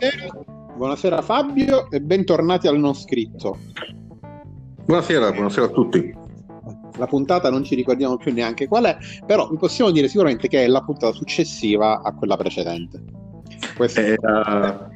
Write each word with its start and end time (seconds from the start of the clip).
Buonasera. 0.00 0.44
Buonasera 0.76 1.20
Fabio 1.20 1.90
e 1.90 2.00
bentornati 2.00 2.66
al 2.66 2.78
non 2.78 2.94
scritto. 2.94 3.58
Buonasera, 4.86 5.30
buonasera 5.30 5.66
a 5.66 5.68
tutti. 5.68 6.16
La 6.96 7.06
puntata 7.06 7.50
non 7.50 7.64
ci 7.64 7.74
ricordiamo 7.74 8.16
più 8.16 8.32
neanche 8.32 8.66
qual 8.66 8.84
è, 8.84 8.96
però 9.26 9.50
vi 9.50 9.58
possiamo 9.58 9.90
dire 9.90 10.08
sicuramente 10.08 10.48
che 10.48 10.64
è 10.64 10.68
la 10.68 10.80
puntata 10.80 11.12
successiva 11.12 12.00
a 12.00 12.14
quella 12.14 12.38
precedente. 12.38 13.02
Questa 13.76 14.00
è 14.00 14.14
la, 14.18 14.88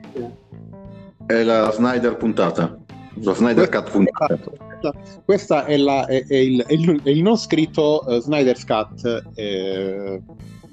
è 1.26 1.42
la 1.42 1.70
Snyder 1.70 2.16
puntata, 2.16 2.78
la 3.16 3.34
Snyder 3.34 3.68
Cut 3.68 3.90
puntata. 3.90 4.40
Questa 5.22 5.66
è, 5.66 5.76
la, 5.76 6.06
è, 6.06 6.24
è, 6.26 6.34
il, 6.36 7.22
non 7.22 7.36
scritto 7.36 8.04
uh, 8.06 8.20
Snyder's 8.20 8.64
Cut, 8.64 9.22
eh, 9.34 10.22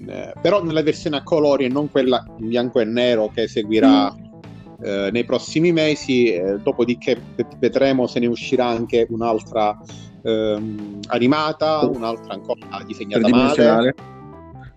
eh, 0.07 0.33
però 0.41 0.63
nella 0.63 0.81
versione 0.81 1.17
a 1.17 1.23
colori 1.23 1.65
e 1.65 1.69
non 1.69 1.89
quella 1.89 2.25
in 2.37 2.47
bianco 2.47 2.79
e 2.79 2.85
nero 2.85 3.29
che 3.33 3.47
seguirà 3.47 4.11
mm. 4.11 4.83
eh, 4.83 5.09
nei 5.11 5.23
prossimi 5.25 5.71
mesi, 5.71 6.33
eh, 6.33 6.59
dopodiché 6.59 7.21
vedremo 7.59 8.07
se 8.07 8.19
ne 8.19 8.27
uscirà 8.27 8.65
anche 8.67 9.05
un'altra 9.09 9.77
ehm, 10.23 10.99
animata, 11.07 11.85
un'altra 11.85 12.33
ancora 12.33 12.83
disegnata 12.85 13.27
male. 13.27 13.95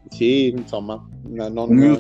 Sì, 0.09 0.49
insomma, 0.49 1.05
non, 1.23 1.69
mm. 1.73 1.95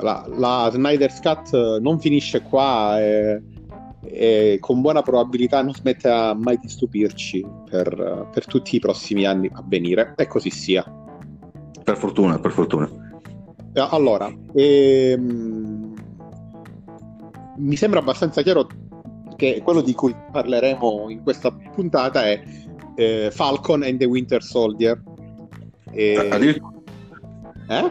la, 0.00 0.26
la 0.28 0.68
Snyder's 0.72 1.20
Cut 1.20 1.78
non 1.78 1.98
finisce 1.98 2.42
qua 2.42 3.00
e, 3.00 3.42
e, 4.02 4.58
con 4.60 4.82
buona 4.82 5.00
probabilità 5.00 5.62
non 5.62 5.72
smetterà 5.72 6.34
mai 6.34 6.58
di 6.58 6.68
stupirci 6.68 7.46
per, 7.70 8.28
per 8.30 8.46
tutti 8.46 8.76
i 8.76 8.80
prossimi 8.80 9.24
anni 9.24 9.48
a 9.52 9.62
venire 9.66 10.14
e 10.16 10.26
così 10.26 10.50
sia. 10.50 10.84
Per 11.84 11.98
fortuna, 11.98 12.38
per 12.38 12.50
fortuna. 12.50 12.88
Eh, 13.74 13.88
allora, 13.90 14.32
ehm, 14.54 15.94
mi 17.56 17.76
sembra 17.76 18.00
abbastanza 18.00 18.40
chiaro 18.40 18.66
che 19.36 19.60
quello 19.62 19.82
di 19.82 19.92
cui 19.92 20.14
parleremo 20.32 21.10
in 21.10 21.22
questa 21.22 21.50
puntata 21.50 22.24
è 22.24 22.42
eh, 22.96 23.30
Falcon 23.30 23.82
and 23.82 23.98
the 23.98 24.06
Winter 24.06 24.42
Soldier. 24.42 24.98
E... 25.90 26.28
Addirittura. 26.30 26.72
Eh? 27.68 27.90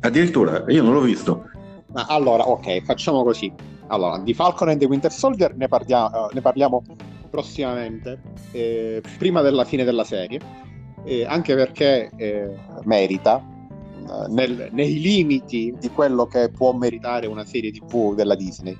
Addirittura, 0.00 0.64
io 0.68 0.82
non 0.82 0.92
l'ho 0.92 1.00
visto. 1.00 1.48
Allora, 1.92 2.48
ok, 2.48 2.82
facciamo 2.84 3.24
così. 3.24 3.52
Allora, 3.88 4.18
di 4.18 4.32
Falcon 4.34 4.68
and 4.68 4.78
the 4.78 4.86
Winter 4.86 5.10
Soldier 5.10 5.56
ne, 5.56 5.66
parliamo, 5.66 6.28
ne 6.32 6.40
parliamo 6.40 6.84
prossimamente, 7.28 8.20
eh, 8.52 9.02
prima 9.18 9.40
della 9.40 9.64
fine 9.64 9.82
della 9.82 10.04
serie 10.04 10.68
eh, 11.04 11.24
anche 11.24 11.54
perché 11.54 12.10
eh, 12.16 12.56
merita 12.84 13.38
eh, 13.38 14.28
nel, 14.28 14.68
nei 14.72 15.00
limiti 15.00 15.74
di 15.78 15.88
quello 15.90 16.26
che 16.26 16.50
può 16.50 16.72
meritare 16.72 17.26
una 17.26 17.44
serie 17.44 17.70
tv 17.70 18.14
della 18.14 18.34
Disney. 18.34 18.76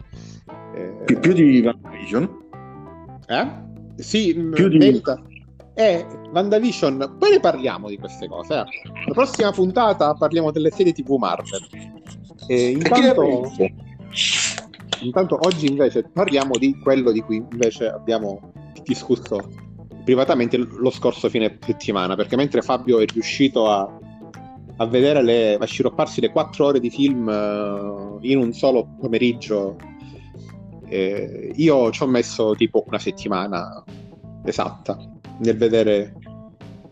Più, 1.04 1.18
più 1.18 1.32
di 1.32 1.60
WandaVision? 1.60 2.38
Eh? 3.26 3.48
Sì, 3.96 4.34
più 4.34 4.68
di... 4.68 4.78
merita. 4.78 5.20
E 5.74 6.04
WandaVision, 6.32 7.16
poi 7.18 7.30
ne 7.30 7.40
parliamo 7.40 7.88
di 7.88 7.98
queste 7.98 8.28
cose. 8.28 8.54
Eh. 8.54 8.64
La 9.06 9.12
prossima 9.12 9.50
puntata 9.50 10.14
parliamo 10.14 10.50
delle 10.50 10.70
serie 10.70 10.92
tv 10.92 11.16
Marvel. 11.16 11.66
E 12.46 12.70
intanto, 12.70 13.52
intanto 15.00 15.38
oggi 15.42 15.66
invece 15.68 16.02
parliamo 16.12 16.56
di 16.58 16.76
quello 16.80 17.12
di 17.12 17.20
cui 17.20 17.36
invece 17.36 17.88
abbiamo 17.88 18.52
discusso 18.82 19.48
privatamente 20.04 20.56
lo 20.56 20.90
scorso 20.90 21.28
fine 21.28 21.58
settimana, 21.64 22.14
perché 22.16 22.36
mentre 22.36 22.62
Fabio 22.62 23.00
è 23.00 23.04
riuscito 23.06 23.68
a, 23.68 23.98
a 24.76 24.86
vedere 24.86 25.22
le, 25.22 25.54
a 25.54 25.64
sciropparsi 25.64 26.20
le 26.20 26.30
quattro 26.30 26.66
ore 26.66 26.80
di 26.80 26.90
film 26.90 27.26
uh, 27.26 28.18
in 28.22 28.38
un 28.38 28.52
solo 28.52 28.88
pomeriggio, 28.98 29.76
eh, 30.86 31.52
io 31.54 31.90
ci 31.90 32.02
ho 32.02 32.06
messo 32.06 32.54
tipo 32.56 32.84
una 32.86 32.98
settimana 32.98 33.84
esatta 34.44 34.98
nel 35.38 35.56
vedere 35.56 36.14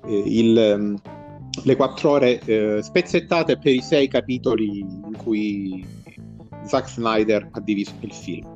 eh, 0.06 0.22
il, 0.24 0.74
um, 0.76 0.96
le 1.64 1.76
quattro 1.76 2.10
ore 2.10 2.40
eh, 2.44 2.80
spezzettate 2.82 3.58
per 3.58 3.72
i 3.72 3.80
sei 3.80 4.06
capitoli 4.08 4.78
in 4.78 5.16
cui 5.16 5.84
Zack 6.64 6.88
Snyder 6.88 7.48
ha 7.50 7.60
diviso 7.60 7.92
il 8.00 8.12
film. 8.12 8.46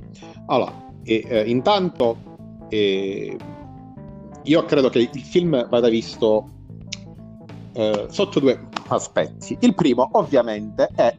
Allora, 0.47 0.73
eh, 1.05 1.43
intanto 1.47 2.17
eh, 2.69 3.37
io 4.45 4.65
credo 4.65 4.89
che 4.89 5.11
il 5.13 5.23
film 5.23 5.69
vada 5.69 5.89
visto 5.89 6.49
eh, 7.73 8.07
sotto 8.11 8.41
due 8.41 8.69
aspetti. 8.89 9.57
Il 9.61 9.75
primo, 9.75 10.09
ovviamente, 10.13 10.89
è 10.95 11.17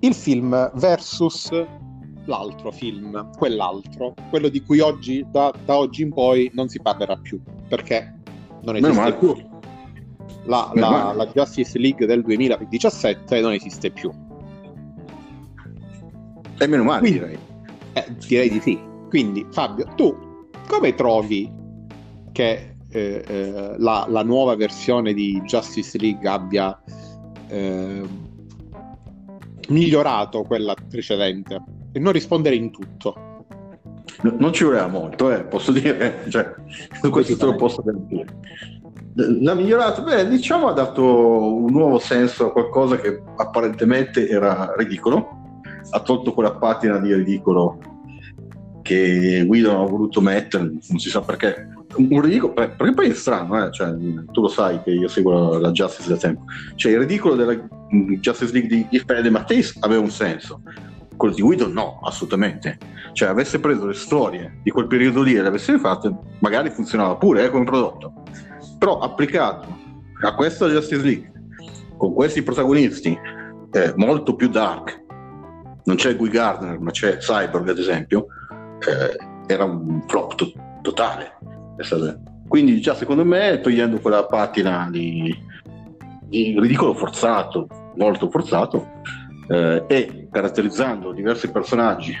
il 0.00 0.14
film 0.14 0.70
versus 0.74 1.50
l'altro 2.26 2.70
film, 2.72 3.30
quell'altro, 3.36 4.14
quello 4.30 4.48
di 4.48 4.62
cui 4.62 4.80
oggi, 4.80 5.24
da, 5.30 5.52
da 5.64 5.76
oggi 5.76 6.02
in 6.02 6.12
poi 6.12 6.50
non 6.54 6.68
si 6.68 6.80
parlerà 6.80 7.16
più, 7.16 7.40
perché 7.68 8.20
non 8.62 8.76
esiste 8.76 9.14
più. 9.14 9.34
La, 10.44 10.70
la, 10.74 11.12
la, 11.12 11.26
Justice 11.26 11.76
League 11.78 12.06
del 12.06 12.22
2017 12.22 13.40
non 13.40 13.52
esiste 13.52 13.90
più. 13.90 14.12
E 16.58 16.66
meno 16.66 16.84
male, 16.84 17.00
Quindi, 17.00 17.18
direi. 17.18 17.38
Eh, 17.94 18.16
direi 18.26 18.50
di 18.50 18.60
sì. 18.60 18.78
Quindi, 19.08 19.44
Fabio, 19.50 19.86
tu 19.96 20.25
come 20.66 20.94
trovi 20.94 21.50
che 22.32 22.76
eh, 22.90 23.24
eh, 23.26 23.74
la, 23.78 24.06
la, 24.08 24.22
nuova 24.22 24.54
versione 24.56 25.12
di 25.12 25.40
Justice 25.44 25.98
League 25.98 26.28
abbia 26.28 26.78
eh, 27.48 28.02
migliorato 29.68 30.42
quella 30.42 30.74
precedente? 30.88 31.62
E 31.92 31.98
non 31.98 32.12
rispondere 32.12 32.56
in 32.56 32.70
tutto. 32.70 33.26
Non 34.22 34.52
ci 34.52 34.64
voleva 34.64 34.86
molto, 34.86 35.30
eh, 35.30 35.44
posso 35.44 35.72
dire, 35.72 36.24
cioè, 36.28 36.54
questo 37.10 37.36
te 37.36 37.44
lo 37.44 37.54
posso 37.56 37.82
dire. 37.84 38.38
L'ha 39.14 39.54
migliorato, 39.54 40.02
beh, 40.02 40.28
diciamo 40.28 40.68
ha 40.68 40.72
dato 40.72 41.02
un 41.02 41.72
nuovo 41.72 41.98
senso 41.98 42.46
a 42.46 42.52
qualcosa 42.52 42.96
che 42.98 43.22
apparentemente 43.36 44.28
era 44.28 44.74
ridicolo, 44.76 45.50
ha 45.90 46.00
tolto 46.00 46.34
quella 46.34 46.52
patina 46.52 46.98
di 46.98 47.14
ridicolo 47.14 47.78
che 48.86 49.42
Guido 49.44 49.82
ha 49.82 49.84
voluto 49.84 50.20
mettere, 50.20 50.62
non 50.62 50.98
si 50.98 51.10
sa 51.10 51.20
perché. 51.20 51.74
Un 51.96 52.20
ridicolo, 52.20 52.52
perché 52.52 52.92
poi 52.92 53.08
è 53.08 53.14
strano, 53.14 53.66
eh? 53.66 53.72
cioè, 53.72 53.92
tu 54.30 54.42
lo 54.42 54.48
sai 54.48 54.80
che 54.82 54.90
io 54.90 55.08
seguo 55.08 55.58
la, 55.58 55.70
Justice 55.72 56.08
da 56.08 56.16
tempo. 56.16 56.44
Cioè, 56.76 56.92
il 56.92 56.98
ridicolo 56.98 57.34
della 57.34 57.54
Justice 58.20 58.52
League 58.52 58.68
di, 58.68 58.86
di 58.88 59.02
Fede 59.04 59.30
Matteis 59.30 59.76
aveva 59.80 60.02
un 60.02 60.10
senso, 60.10 60.60
quello 61.16 61.34
di 61.34 61.42
Guido 61.42 61.66
no, 61.66 62.00
assolutamente. 62.04 62.78
Cioè, 63.12 63.28
avesse 63.28 63.58
preso 63.58 63.86
le 63.86 63.94
storie 63.94 64.60
di 64.62 64.70
quel 64.70 64.86
periodo 64.86 65.22
lì 65.22 65.34
e 65.34 65.42
le 65.42 65.48
avesse 65.48 65.78
fatte, 65.78 66.14
magari 66.40 66.70
funzionava 66.70 67.16
pure 67.16 67.46
eh, 67.46 67.50
come 67.50 67.64
prodotto. 67.64 68.12
Però 68.78 69.00
applicato 69.00 69.66
a 70.22 70.34
questa 70.34 70.68
Justice 70.68 71.02
League, 71.02 71.32
con 71.96 72.12
questi 72.12 72.42
protagonisti 72.42 73.18
eh, 73.72 73.92
molto 73.96 74.36
più 74.36 74.48
dark, 74.48 75.04
non 75.84 75.96
c'è 75.96 76.14
Guy 76.14 76.28
Gardner, 76.28 76.78
ma 76.78 76.90
c'è 76.90 77.16
Cyborg 77.16 77.68
ad 77.68 77.78
esempio, 77.78 78.26
eh, 78.80 79.16
era 79.46 79.64
un 79.64 80.02
flop 80.06 80.34
to- 80.34 80.52
totale. 80.82 81.34
Quindi 82.48 82.80
già 82.80 82.94
secondo 82.94 83.24
me 83.24 83.60
togliendo 83.60 83.98
quella 84.00 84.24
patina 84.24 84.88
di, 84.90 85.34
di 86.24 86.58
ridicolo 86.58 86.94
forzato, 86.94 87.66
molto 87.96 88.30
forzato, 88.30 88.86
eh, 89.48 89.84
e 89.86 90.28
caratterizzando 90.30 91.12
diversi 91.12 91.50
personaggi, 91.50 92.14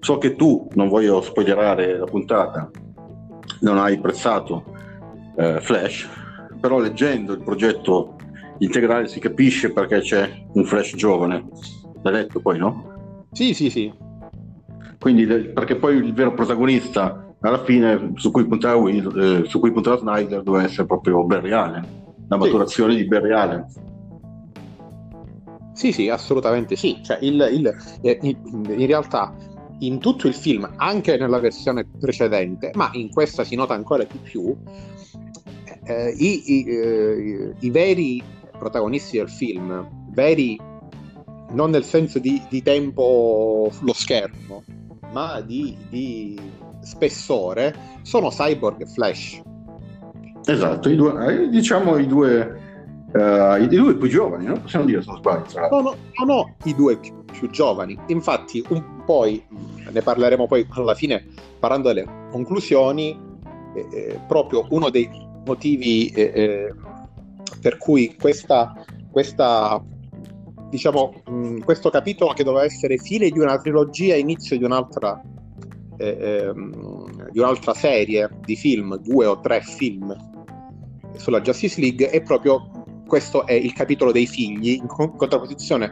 so 0.00 0.18
che 0.18 0.36
tu, 0.36 0.68
non 0.74 0.88
voglio 0.88 1.20
spoilerare 1.20 1.98
la 1.98 2.04
puntata, 2.04 2.70
non 3.60 3.78
hai 3.78 3.94
apprezzato 3.94 4.64
eh, 5.36 5.60
Flash, 5.60 6.08
però 6.60 6.78
leggendo 6.78 7.32
il 7.32 7.42
progetto 7.42 8.16
integrale 8.58 9.08
si 9.08 9.20
capisce 9.20 9.72
perché 9.72 10.00
c'è 10.00 10.30
un 10.52 10.64
Flash 10.64 10.94
giovane. 10.94 11.44
L'hai 12.02 12.12
letto 12.12 12.40
poi, 12.40 12.58
no? 12.58 13.24
Sì, 13.32 13.52
sì, 13.52 13.68
sì. 13.68 13.92
Quindi, 14.98 15.26
perché 15.26 15.76
poi 15.76 15.96
il 15.96 16.12
vero 16.12 16.34
protagonista 16.34 17.34
alla 17.40 17.62
fine 17.62 18.12
su 18.16 18.30
cui 18.30 18.46
puntava, 18.46 18.76
Will, 18.76 19.42
eh, 19.44 19.48
su 19.48 19.60
cui 19.60 19.70
puntava 19.70 19.98
Snyder 19.98 20.42
doveva 20.42 20.64
essere 20.64 20.86
proprio 20.86 21.24
Barry 21.24 21.52
Allen, 21.52 21.86
la 22.28 22.36
maturazione 22.36 22.92
sì. 22.92 22.98
di 22.98 23.04
Barry 23.06 23.32
Allen. 23.32 23.66
Sì, 25.72 25.92
sì, 25.92 26.08
assolutamente 26.08 26.74
sì. 26.74 26.98
Cioè, 27.02 27.18
il, 27.20 27.34
il, 27.52 27.76
eh, 28.00 28.18
in 28.22 28.86
realtà 28.86 29.34
in 29.80 29.98
tutto 29.98 30.26
il 30.26 30.34
film, 30.34 30.68
anche 30.76 31.16
nella 31.18 31.38
versione 31.38 31.86
precedente, 31.86 32.70
ma 32.74 32.88
in 32.94 33.10
questa 33.10 33.44
si 33.44 33.54
nota 33.56 33.74
ancora 33.74 34.04
di 34.04 34.18
più, 34.22 34.56
eh, 35.84 36.14
i, 36.16 36.42
i, 36.46 36.64
eh, 36.64 37.54
i, 37.60 37.70
veri 37.70 38.22
protagonisti 38.58 39.18
del 39.18 39.28
film, 39.28 39.86
veri 40.12 40.58
non 41.50 41.70
nel 41.70 41.84
senso 41.84 42.18
di, 42.18 42.42
di 42.48 42.62
tempo 42.62 43.68
sullo 43.70 43.92
schermo, 43.92 44.64
ma 45.16 45.40
di, 45.40 45.74
di 45.88 46.38
spessore 46.80 47.74
sono 48.02 48.28
Cyborg 48.28 48.82
e 48.82 48.86
Flash. 48.86 49.40
Esatto, 50.44 50.90
i 50.90 50.94
due, 50.94 51.44
eh, 51.44 51.48
diciamo 51.48 51.96
i 51.96 52.06
due 52.06 52.64
Uh, 53.06 53.62
I 53.62 53.68
due 53.68 53.96
più 53.96 54.08
giovani, 54.08 54.44
no? 54.44 54.60
Possiamo 54.60 54.84
dire 54.84 55.00
se 55.00 55.08
non 55.08 55.18
sbaglio. 55.18 55.68
No, 55.70 55.80
no, 55.80 55.96
no, 56.18 56.24
no, 56.24 56.54
i 56.64 56.74
due 56.74 56.98
più, 56.98 57.24
più 57.24 57.48
giovani. 57.48 57.98
Infatti, 58.08 58.62
un, 58.68 59.04
poi 59.06 59.42
ne 59.90 60.02
parleremo 60.02 60.46
poi 60.46 60.66
alla 60.70 60.94
fine, 60.94 61.24
parlando 61.58 61.88
delle 61.88 62.04
conclusioni. 62.30 63.18
Eh, 63.74 63.86
eh 63.90 64.20
proprio 64.26 64.66
uno 64.70 64.90
dei 64.90 65.08
motivi 65.46 66.08
eh, 66.08 66.32
eh, 66.34 66.74
per 67.62 67.78
cui 67.78 68.14
questa, 68.20 68.74
questa 69.10 69.82
diciamo, 70.76 71.22
mh, 71.24 71.58
questo 71.60 71.90
capitolo 71.90 72.32
che 72.32 72.44
doveva 72.44 72.64
essere 72.64 72.98
fine 72.98 73.30
di 73.30 73.38
una 73.38 73.58
trilogia, 73.58 74.14
inizio 74.14 74.56
di 74.58 74.64
un'altra, 74.64 75.20
eh, 75.96 76.16
ehm, 76.20 77.30
di 77.30 77.38
un'altra 77.38 77.74
serie 77.74 78.30
di 78.44 78.56
film, 78.56 78.96
due 78.98 79.26
o 79.26 79.40
tre 79.40 79.62
film 79.62 80.14
sulla 81.16 81.40
Justice 81.40 81.80
League, 81.80 82.10
è 82.10 82.22
proprio 82.22 82.84
questo 83.06 83.46
è 83.46 83.54
il 83.54 83.72
capitolo 83.72 84.12
dei 84.12 84.26
figli, 84.26 84.78
in 84.80 84.86
contrapposizione 84.86 85.90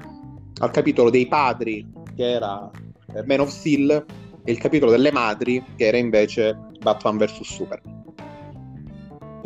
al 0.61 0.71
capitolo 0.71 1.09
dei 1.11 1.27
padri, 1.27 1.87
che 2.15 2.31
era 2.33 2.71
eh, 3.15 3.25
Man 3.25 3.41
of 3.41 3.49
Steel, 3.49 4.05
e 4.45 4.53
il 4.53 4.59
capitolo 4.59 4.91
delle 4.91 5.11
madri, 5.11 5.65
che 5.77 5.87
era 5.87 5.97
invece 5.97 6.57
Batman 6.81 7.17
vs. 7.17 7.41
Superman. 7.41 8.04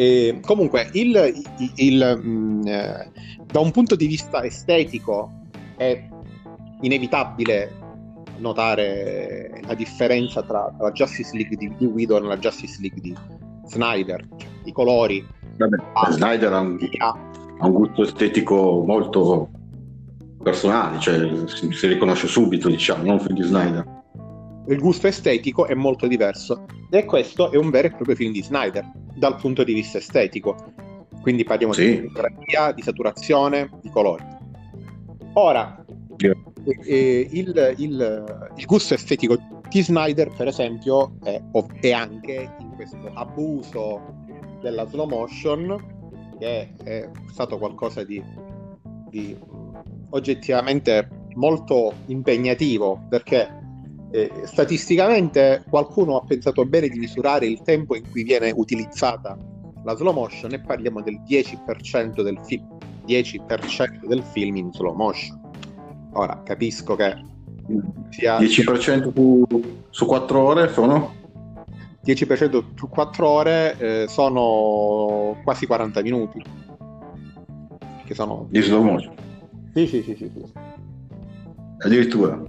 E 0.00 0.38
comunque, 0.42 0.88
il, 0.92 1.44
il, 1.58 1.72
il, 1.74 2.20
mh, 2.22 2.28
mm, 2.28 2.66
eh, 2.68 3.10
da 3.46 3.58
un 3.58 3.72
punto 3.72 3.96
di 3.96 4.06
vista 4.06 4.44
estetico 4.44 5.40
è 5.76 6.08
inevitabile 6.82 7.72
notare 8.36 9.60
la 9.66 9.74
differenza 9.74 10.44
tra 10.44 10.72
la 10.78 10.92
Justice 10.92 11.34
League 11.34 11.56
di, 11.56 11.74
di 11.76 11.86
Whedon 11.86 12.26
e 12.26 12.28
la 12.28 12.38
Justice 12.38 12.80
League 12.80 13.00
di 13.00 13.12
Snyder, 13.66 14.24
cioè, 14.36 14.48
i 14.66 14.72
colori. 14.72 15.26
Vabbè, 15.56 15.76
ah, 15.94 16.12
Snyder 16.12 16.52
ha 16.52 16.60
un, 16.60 16.78
ha 16.98 17.66
un, 17.66 17.72
gusto 17.72 18.02
estetico 18.02 18.84
molto 18.86 19.50
personale, 20.40 21.00
cioè 21.00 21.28
si, 21.46 21.72
si 21.72 21.86
riconosce 21.88 22.28
subito, 22.28 22.68
diciamo, 22.68 23.02
non 23.02 23.18
film 23.18 23.34
di 23.34 23.42
Snyder. 23.42 23.84
Il 24.68 24.78
gusto 24.78 25.08
estetico 25.08 25.66
è 25.66 25.74
molto 25.74 26.06
diverso. 26.06 26.66
E 26.88 27.04
questo 27.04 27.50
è 27.50 27.56
un 27.56 27.70
vero 27.70 27.88
e 27.88 27.90
proprio 27.90 28.14
film 28.14 28.30
di 28.30 28.44
Snyder 28.44 28.97
dal 29.18 29.36
punto 29.36 29.64
di 29.64 29.74
vista 29.74 29.98
estetico 29.98 30.56
quindi 31.20 31.44
parliamo 31.44 31.72
sì. 31.72 32.00
di 32.00 32.08
fotografia, 32.08 32.72
di 32.72 32.82
saturazione, 32.82 33.70
di 33.82 33.90
colori 33.90 34.24
ora 35.34 35.84
yeah. 36.16 36.34
eh, 36.84 37.28
il, 37.30 37.74
il, 37.78 38.50
il, 38.56 38.64
gusto 38.66 38.94
estetico 38.94 39.36
di 39.68 39.82
Snyder 39.82 40.30
per 40.34 40.46
esempio 40.46 41.16
è, 41.22 41.40
è 41.80 41.92
anche 41.92 42.50
in 42.58 42.70
questo 42.74 43.10
abuso 43.14 44.24
della 44.60 44.86
slow 44.86 45.06
motion 45.06 45.96
che 46.38 46.74
è 46.84 47.10
stato 47.30 47.58
qualcosa 47.58 48.04
di, 48.04 48.22
di 49.10 49.36
oggettivamente 50.10 51.08
molto 51.34 51.92
impegnativo 52.06 53.04
perché 53.08 53.67
eh, 54.10 54.30
statisticamente 54.44 55.64
qualcuno 55.68 56.16
ha 56.16 56.24
pensato 56.24 56.64
bene 56.64 56.88
di 56.88 56.98
misurare 56.98 57.46
il 57.46 57.62
tempo 57.62 57.94
in 57.94 58.08
cui 58.10 58.22
viene 58.22 58.50
utilizzata 58.54 59.36
la 59.84 59.94
slow 59.94 60.12
motion 60.12 60.52
e 60.52 60.60
parliamo 60.60 61.02
del 61.02 61.20
10% 61.28 62.22
del 62.22 62.38
film 62.44 62.78
10% 63.08 64.06
del 64.06 64.22
film 64.22 64.56
in 64.56 64.72
slow 64.72 64.94
motion. 64.94 65.40
Ora 66.12 66.42
capisco 66.44 66.94
che 66.94 67.16
sia 68.10 68.38
10% 68.38 69.12
su, 69.12 69.46
su 69.90 70.06
4 70.06 70.38
ore 70.38 70.72
sono 70.72 71.14
10% 72.04 72.64
su 72.74 72.88
4 72.88 73.28
ore 73.28 73.78
eh, 73.78 74.06
sono 74.08 75.38
quasi 75.44 75.66
40 75.66 76.02
minuti 76.02 76.42
che 78.04 78.14
sono 78.14 78.46
di 78.50 78.60
slow 78.60 78.82
motion. 78.82 79.14
Sì 79.74 79.86
sì 79.86 80.02
sì, 80.02 80.14
sì, 80.16 80.30
sì. 80.34 80.52
addirittura 81.78 82.42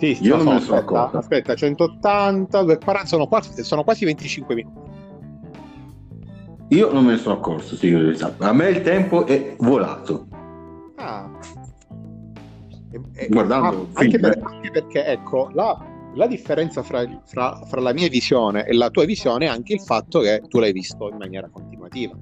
sì, 0.00 0.16
Io 0.22 0.36
non 0.36 0.44
so, 0.44 0.48
me 0.48 0.54
ne 0.54 0.60
sono 0.62 0.78
accorto. 0.78 1.18
Aspetta, 1.18 1.54
180, 1.54 2.58
240, 2.62 3.06
sono 3.06 3.26
quasi, 3.26 3.62
sono 3.62 3.84
quasi 3.84 4.06
25 4.06 4.54
minuti. 4.54 4.88
Io 6.68 6.90
non 6.90 7.04
me 7.04 7.12
ne 7.12 7.18
sono 7.18 7.34
accorto, 7.34 7.76
sì, 7.76 7.92
a 8.38 8.52
me 8.52 8.68
il 8.70 8.80
tempo 8.80 9.26
è 9.26 9.56
volato. 9.58 10.26
Ah. 10.96 11.28
E, 12.92 13.00
e, 13.12 13.28
Guardando 13.28 13.88
ah, 13.92 14.00
anche, 14.00 14.18
per, 14.18 14.40
anche, 14.42 14.70
perché, 14.70 15.04
ecco, 15.04 15.50
la, 15.52 15.78
la 16.14 16.26
differenza 16.26 16.82
fra, 16.82 17.04
fra, 17.24 17.60
fra, 17.66 17.80
la 17.80 17.92
mia 17.92 18.08
visione 18.08 18.64
e 18.64 18.72
la 18.72 18.88
tua 18.88 19.04
visione 19.04 19.44
è 19.44 19.48
anche 19.48 19.74
il 19.74 19.80
fatto 19.80 20.20
che 20.20 20.42
tu 20.48 20.60
l'hai 20.60 20.72
visto 20.72 21.08
in 21.10 21.18
maniera 21.18 21.48
continuativa. 21.52 22.16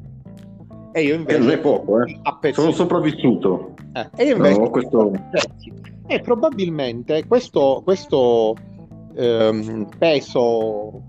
E 0.92 1.02
io 1.02 1.14
invece... 1.14 1.36
Eh, 1.36 1.40
non 1.40 1.50
è 1.50 1.58
poco, 1.58 2.02
eh. 2.02 2.52
Sono 2.52 2.72
sopravvissuto. 2.72 3.74
Eh, 3.92 4.08
e 4.16 4.24
io 4.24 4.36
invece... 4.36 4.58
No, 4.58 4.70
questo... 4.70 5.12
E 6.10 6.20
probabilmente 6.20 7.26
questo, 7.26 7.82
questo 7.84 8.56
ehm, 9.14 9.88
peso 9.98 11.02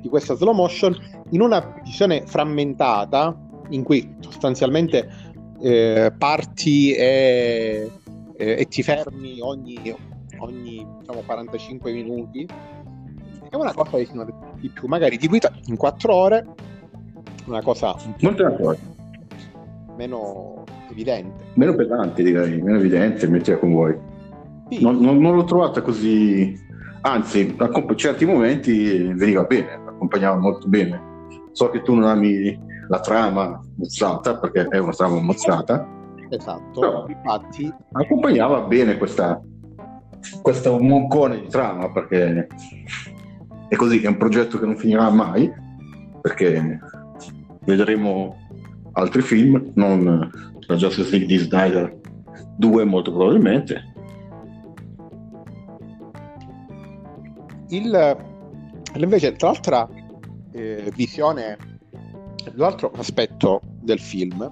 di 0.00 0.08
questa 0.08 0.34
slow 0.34 0.52
motion 0.52 0.92
in 1.30 1.40
una 1.40 1.80
visione 1.84 2.26
frammentata 2.26 3.32
in 3.68 3.84
cui 3.84 4.16
sostanzialmente 4.18 5.08
eh, 5.60 6.12
parti 6.18 6.92
e, 6.94 7.88
eh, 8.36 8.56
e, 8.58 8.64
ti 8.66 8.82
fermi 8.82 9.38
ogni, 9.40 9.94
ogni 10.38 10.84
diciamo, 10.98 11.22
45 11.24 11.92
minuti 11.92 12.48
è 13.48 13.54
una 13.54 13.72
cosa 13.72 13.98
si 13.98 14.10
di 14.56 14.68
più 14.68 14.88
magari 14.88 15.16
diluita 15.16 15.52
in 15.66 15.76
4 15.76 16.12
ore 16.12 16.44
una 17.46 17.62
cosa 17.62 17.94
un 18.04 18.34
po' 18.34 18.76
meno 19.96 20.64
evidente 20.90 21.44
meno 21.54 21.74
pesante 21.76 22.24
direi 22.24 22.60
meno 22.60 22.78
evidente 22.78 23.28
mettila 23.28 23.58
con 23.58 23.72
voi. 23.72 24.12
Non, 24.80 24.98
non, 24.98 25.18
non, 25.18 25.34
l'ho 25.34 25.44
trovata 25.44 25.82
così, 25.82 26.58
anzi, 27.02 27.54
a 27.58 27.94
certi 27.94 28.24
momenti 28.24 29.12
veniva 29.14 29.44
bene, 29.44 29.72
accompagnava 29.86 30.36
molto 30.36 30.68
bene. 30.68 31.12
So 31.52 31.70
che 31.70 31.82
tu 31.82 31.94
non 31.94 32.04
ami 32.04 32.58
la 32.88 33.00
trama 33.00 33.60
mozzata, 33.76 34.38
perché 34.38 34.66
è 34.68 34.78
una 34.78 34.92
trama 34.92 35.20
mozzata. 35.20 35.86
Esatto, 36.28 36.80
però 36.80 37.06
infatti. 37.08 37.72
Accompagnava 37.92 38.60
bene 38.62 38.96
questa, 38.96 39.40
questo 40.42 40.78
moncone 40.78 41.40
di 41.40 41.48
trama, 41.48 41.90
perché 41.92 42.46
è 43.68 43.76
così, 43.76 44.00
è 44.00 44.08
un 44.08 44.16
progetto 44.16 44.58
che 44.58 44.66
non 44.66 44.76
finirà 44.76 45.10
mai, 45.10 45.50
perché 46.20 46.78
vedremo 47.64 48.36
altri 48.92 49.22
film, 49.22 49.72
non 49.74 50.30
la 50.66 50.76
Justice 50.76 51.10
League 51.10 51.26
di 51.26 51.36
Snyder 51.36 52.00
2 52.56 52.84
molto 52.84 53.12
probabilmente, 53.12 53.93
il, 57.68 58.16
invece, 58.96 59.32
tra 59.34 59.48
l'altra 59.48 59.88
eh, 60.52 60.90
visione, 60.94 61.56
l'altro 62.52 62.92
aspetto 62.96 63.60
del 63.80 63.98
film, 63.98 64.50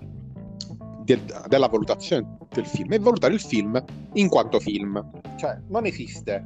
del, 1.04 1.20
della 1.48 1.68
valutazione 1.68 2.38
del 2.50 2.66
film, 2.66 2.92
è 2.92 2.98
valutare 2.98 3.34
il 3.34 3.40
film 3.40 3.82
in 4.14 4.28
quanto 4.28 4.60
film. 4.60 5.04
Cioè, 5.36 5.58
non 5.68 5.86
esiste 5.86 6.44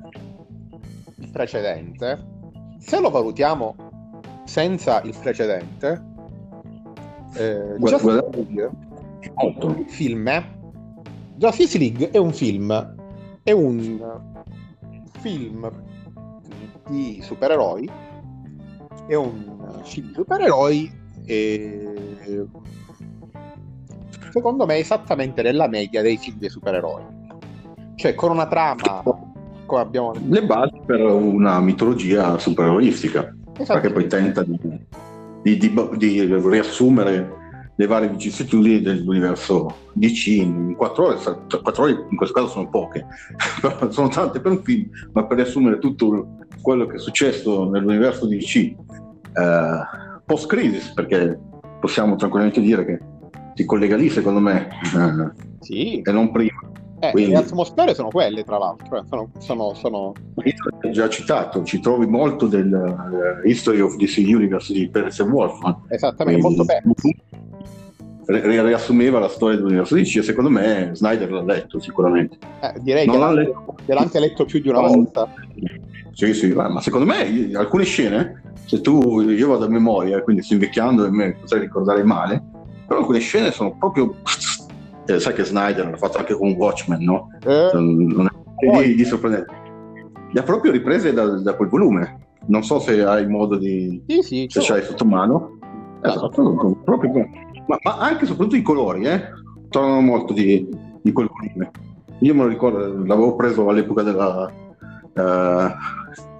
il 1.16 1.30
precedente. 1.30 2.34
Se 2.78 3.00
lo 3.00 3.10
valutiamo 3.10 3.74
senza 4.44 5.00
il 5.02 5.14
precedente, 5.20 6.04
eh, 7.34 7.74
Justice 7.78 8.30
League, 8.32 8.70
il 9.78 9.84
film 9.88 10.28
è 10.28 10.54
Justice 11.36 11.76
League 11.76 12.10
è 12.10 12.16
un 12.16 12.32
film, 12.32 12.94
è 13.42 13.52
un 13.52 14.00
film 15.20 15.70
di 16.88 17.20
supereroi 17.22 17.90
è 19.06 19.14
un 19.14 19.80
film 19.82 20.08
di 20.08 20.14
supereroi 20.14 20.92
e 21.24 22.16
secondo 24.30 24.66
me 24.66 24.76
esattamente 24.76 25.42
nella 25.42 25.68
media 25.68 26.02
dei 26.02 26.16
film 26.16 26.38
di 26.38 26.48
supereroi. 26.48 27.02
Cioè 27.96 28.14
con 28.14 28.30
una 28.30 28.46
trama 28.46 29.02
come 29.66 29.80
abbiamo 29.80 30.12
le 30.28 30.44
basi 30.44 30.80
per 30.84 31.00
una 31.00 31.60
mitologia 31.60 32.38
supereroistica 32.38 33.34
perché 33.52 33.90
poi 33.90 34.06
tenta 34.06 34.42
di, 34.42 34.58
di, 35.42 35.58
di, 35.58 35.74
di 35.96 36.34
riassumere 36.48 37.44
le 37.74 37.86
varie 37.86 38.08
vicissitudini 38.08 38.80
dell'universo 38.80 39.74
DC 39.92 40.26
in 40.28 40.74
quattro 40.76 41.08
ore, 41.08 41.16
quattro 41.62 41.82
ore 41.82 42.06
in 42.08 42.16
questo 42.16 42.34
caso 42.34 42.48
sono 42.48 42.68
poche, 42.68 43.06
sono 43.90 44.08
tante 44.08 44.40
per 44.40 44.52
un 44.52 44.62
film, 44.62 44.88
ma 45.12 45.26
per 45.26 45.36
riassumere 45.38 45.78
tutto 45.78 46.36
quello 46.66 46.86
che 46.86 46.96
è 46.96 46.98
successo 46.98 47.70
nell'universo 47.70 48.26
DC 48.26 48.56
eh, 48.56 48.74
post-crisi, 50.24 50.92
perché 50.94 51.38
possiamo 51.78 52.16
tranquillamente 52.16 52.60
dire 52.60 52.84
che 52.84 52.98
si 53.54 53.64
collega 53.64 53.94
lì 53.94 54.10
secondo 54.10 54.40
me, 54.40 54.66
eh, 54.66 55.30
sì. 55.60 56.02
e 56.02 56.10
non 56.10 56.32
prima. 56.32 56.58
Eh, 56.98 57.12
Quindi, 57.12 57.30
le 57.30 57.36
atmosfere 57.36 57.94
sono 57.94 58.08
quelle, 58.08 58.42
tra 58.42 58.58
l'altro, 58.58 58.98
eh, 58.98 59.04
sono, 59.08 59.30
sono, 59.38 59.74
sono... 59.74 60.12
già 60.90 61.08
citato, 61.08 61.62
ci 61.62 61.78
trovi 61.78 62.06
molto 62.06 62.48
del 62.48 62.72
uh, 62.72 63.46
History 63.46 63.78
of 63.78 63.94
DC 63.94 64.24
Universe 64.26 64.72
di 64.72 64.88
Perez 64.88 65.20
e 65.20 65.22
Wolfman. 65.22 65.84
Esattamente, 65.86 66.40
Quindi, 66.40 66.56
molto 66.56 66.72
bene 68.26 68.62
riassumeva 68.62 69.18
la 69.18 69.28
storia 69.28 69.56
dell'universo 69.56 69.94
DC 69.94 70.16
e 70.16 70.22
secondo 70.22 70.50
me 70.50 70.90
Snyder 70.92 71.30
l'ha 71.30 71.42
letto 71.42 71.78
sicuramente. 71.78 72.38
Eh, 72.60 72.74
direi 72.80 73.06
non 73.06 73.14
che 73.14 73.20
l'ha 73.20 73.32
letto. 73.32 73.74
l'ha 73.86 74.00
anche 74.00 74.20
letto 74.20 74.44
più 74.44 74.60
di 74.60 74.68
una 74.68 74.80
no. 74.80 74.88
volta. 74.88 75.32
Sì, 76.12 76.32
sì, 76.32 76.52
ma 76.52 76.80
secondo 76.80 77.06
me 77.06 77.50
alcune 77.54 77.84
scene, 77.84 78.42
se 78.64 78.80
tu, 78.80 79.20
io 79.20 79.48
vado 79.48 79.66
a 79.66 79.68
memoria, 79.68 80.22
quindi 80.22 80.42
sto 80.42 80.54
invecchiando 80.54 81.04
e 81.04 81.10
me 81.10 81.36
potrei 81.38 81.60
ricordare 81.60 82.02
male, 82.02 82.42
però 82.86 83.00
alcune 83.00 83.18
scene 83.18 83.50
sono 83.50 83.76
proprio... 83.76 84.14
Eh, 85.08 85.20
sai 85.20 85.34
che 85.34 85.44
Snyder 85.44 85.88
l'ha 85.88 85.96
fatto 85.96 86.18
anche 86.18 86.34
con 86.34 86.50
Watchmen, 86.52 87.04
no? 87.04 87.28
Eh. 87.44 87.70
Non 87.74 88.26
è 88.26 88.86
di, 88.86 88.94
di 88.96 89.04
sorprendente. 89.04 89.52
Le 90.32 90.40
ha 90.40 90.42
proprio 90.42 90.72
riprese 90.72 91.12
da, 91.12 91.26
da, 91.26 91.54
quel 91.54 91.68
volume. 91.68 92.18
Non 92.46 92.64
so 92.64 92.80
se 92.80 93.04
hai 93.04 93.28
modo 93.28 93.56
di... 93.56 94.02
Sì, 94.08 94.22
sì. 94.22 94.46
Se 94.48 94.60
ce 94.60 94.72
l'hai 94.72 94.82
sotto 94.82 95.04
mano. 95.04 95.58
Esatto, 96.02 96.80
proprio 96.84 97.28
ma, 97.66 97.78
ma, 97.82 97.96
anche 97.98 98.24
e 98.24 98.26
soprattutto 98.26 98.56
i 98.56 98.62
colori, 98.62 99.06
eh? 99.06 99.28
Tornano 99.68 100.00
molto 100.00 100.32
di, 100.32 100.68
di 101.02 101.12
quel 101.12 101.28
volume. 101.28 101.70
Io 102.20 102.34
me 102.34 102.42
lo 102.42 102.48
ricordo, 102.48 103.04
l'avevo 103.04 103.34
preso 103.36 103.68
all'epoca 103.68 104.02
della... 104.02 104.50
Uh, 105.14 105.70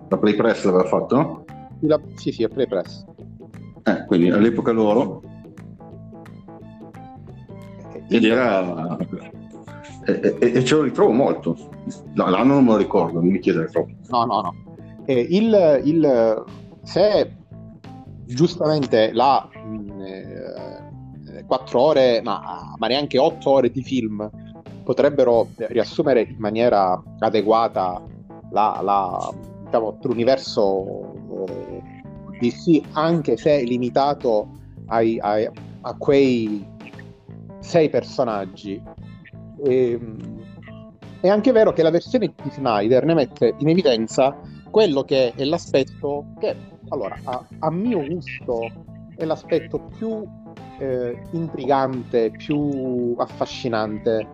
la 0.09 0.19
Play 0.19 0.35
Press 0.35 0.65
l'aveva 0.65 0.85
fatto, 0.85 1.17
no? 1.17 1.45
La, 1.81 2.01
sì, 2.15 2.31
sì, 2.31 2.43
la 2.43 2.49
Play 2.49 2.67
Press. 2.67 3.05
Eh, 3.83 4.05
quindi 4.07 4.31
all'epoca 4.31 4.73
loro. 4.73 5.23
Ed 8.09 8.25
era... 8.25 8.97
E, 10.05 10.37
e, 10.39 10.53
e, 10.55 10.65
ce 10.65 10.75
lo 10.77 10.83
ritrovo 10.83 11.11
molto. 11.11 11.57
No, 12.15 12.29
l'anno 12.29 12.55
non 12.55 12.65
me 12.65 12.71
lo 12.73 12.77
ricordo, 12.77 13.21
non 13.21 13.29
mi 13.29 13.41
chiedere 13.41 13.67
troppo. 13.67 13.93
No, 14.09 14.25
no, 14.25 14.41
no. 14.41 14.55
Eh, 15.05 15.27
il, 15.31 15.83
il, 15.85 16.45
se 16.83 17.37
giustamente 18.25 19.13
la 19.13 19.49
mh, 19.53 20.01
eh, 20.01 20.36
4 21.47 21.81
ore, 21.81 22.21
ma, 22.23 22.75
ma, 22.77 22.87
neanche 22.87 23.19
8 23.19 23.51
ore 23.51 23.71
di 23.71 23.83
film 23.83 24.29
potrebbero 24.85 25.49
riassumere 25.57 26.23
in 26.23 26.37
maniera 26.39 27.01
adeguata 27.19 28.03
la, 28.51 28.81
la, 28.83 29.33
diciamo, 29.65 29.99
l'universo 30.03 31.15
eh, 31.47 31.83
DC, 32.39 32.81
anche 32.93 33.37
se 33.37 33.63
limitato 33.63 34.49
ai, 34.87 35.19
ai, 35.21 35.49
a 35.81 35.95
quei 35.97 36.65
sei 37.61 37.89
personaggi. 37.89 38.81
E, 39.65 39.91
ehm, 39.91 40.45
è 41.21 41.29
anche 41.29 41.51
vero 41.51 41.73
che 41.73 41.83
la 41.83 41.91
versione 41.91 42.33
di 42.41 42.51
Snyder 42.51 43.05
ne 43.05 43.15
mette 43.15 43.55
in 43.59 43.69
evidenza 43.69 44.37
quello 44.71 45.03
che 45.03 45.33
è 45.35 45.45
l'aspetto 45.45 46.27
che, 46.39 46.55
allora, 46.91 47.19
a, 47.25 47.45
a 47.61 47.71
mio 47.71 48.07
gusto, 48.07 48.71
è 49.17 49.25
l'aspetto 49.25 49.89
più 49.97 50.25
eh, 50.79 51.21
intrigante, 51.33 52.31
più 52.31 53.15
affascinante 53.19 54.27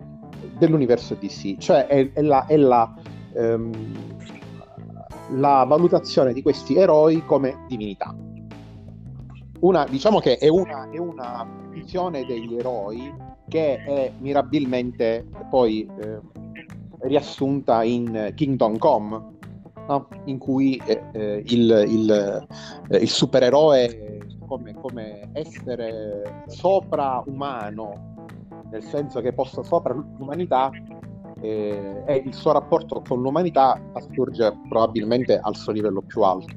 dell'universo 0.57 1.15
DC, 1.15 1.57
cioè 1.57 1.87
è, 1.87 2.11
è 2.13 2.21
la, 2.21 2.45
è 2.45 2.57
la 2.57 2.93
ehm, 3.33 3.71
la 5.31 5.63
valutazione 5.63 6.33
di 6.33 6.41
questi 6.41 6.75
eroi 6.75 7.23
come 7.25 7.65
divinità. 7.67 8.15
Una, 9.59 9.85
diciamo 9.85 10.19
che 10.19 10.37
è 10.37 10.49
una, 10.49 10.89
è 10.89 10.97
una 10.97 11.47
visione 11.69 12.25
degli 12.25 12.55
eroi 12.55 13.13
che 13.47 13.77
è 13.83 14.11
mirabilmente 14.19 15.25
poi 15.49 15.89
eh, 16.01 16.19
riassunta 17.01 17.83
in 17.83 18.33
Kingdom 18.35 18.77
Come, 18.77 19.23
no? 19.87 20.07
in 20.25 20.37
cui 20.37 20.81
eh, 20.85 21.03
eh 21.13 21.43
il, 21.45 21.85
il, 21.87 22.47
eh, 22.89 22.97
il, 22.97 23.09
supereroe 23.09 24.02
come, 24.53 24.73
come 24.75 25.29
essere 25.33 26.43
sopraumano, 26.45 28.15
nel 28.69 28.83
senso 28.83 29.19
che 29.21 29.33
possa 29.33 29.63
sopra 29.63 29.93
l'umanità, 29.93 30.69
eh, 31.41 32.03
e 32.05 32.23
il 32.23 32.33
suo 32.33 32.51
rapporto 32.51 33.01
con 33.07 33.21
l'umanità 33.21 33.79
assurge 33.93 34.55
probabilmente 34.69 35.39
al 35.41 35.55
suo 35.55 35.71
livello 35.71 36.01
più 36.01 36.21
alto. 36.21 36.53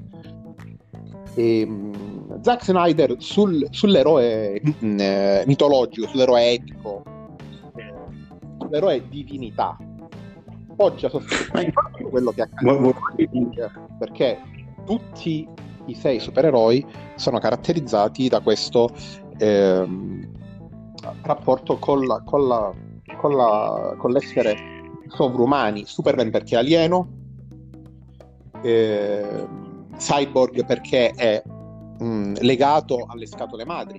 E, 1.34 1.64
um, 1.66 2.40
Zack 2.42 2.64
Snyder 2.64 3.14
sul, 3.18 3.66
sull'eroe 3.70 4.60
mm, 4.84 4.98
eh, 5.00 5.44
mitologico, 5.46 6.06
sull'eroe 6.08 6.50
epico, 6.52 7.02
eh, 7.76 7.94
sull'eroe 8.58 9.08
divinità, 9.08 9.76
poggia 10.76 11.08
sostanzialmente 11.08 11.80
quello 12.10 12.30
che 12.32 12.42
accade 12.42 12.94
perché 13.98 14.38
tutti 14.84 15.48
i 15.86 15.94
sei 15.94 16.20
supereroi 16.20 16.84
sono 17.16 17.38
caratterizzati 17.38 18.28
da 18.28 18.40
questo 18.40 18.90
ehm, 19.38 20.30
rapporto 21.22 21.78
con, 21.78 22.06
la, 22.06 22.22
con, 22.24 22.46
la, 22.46 22.72
con, 23.18 23.36
la, 23.36 23.94
con 23.98 24.10
l'essere 24.10 24.56
sovrumani, 25.08 25.84
Superman 25.84 26.30
perché 26.30 26.56
è 26.56 26.58
alieno, 26.58 27.08
eh, 28.62 29.46
Cyborg 29.96 30.64
perché 30.64 31.10
è 31.10 31.42
mh, 31.46 32.04
mm, 32.04 32.34
legato 32.40 33.06
alle 33.08 33.26
scatole 33.26 33.64
madri, 33.64 33.98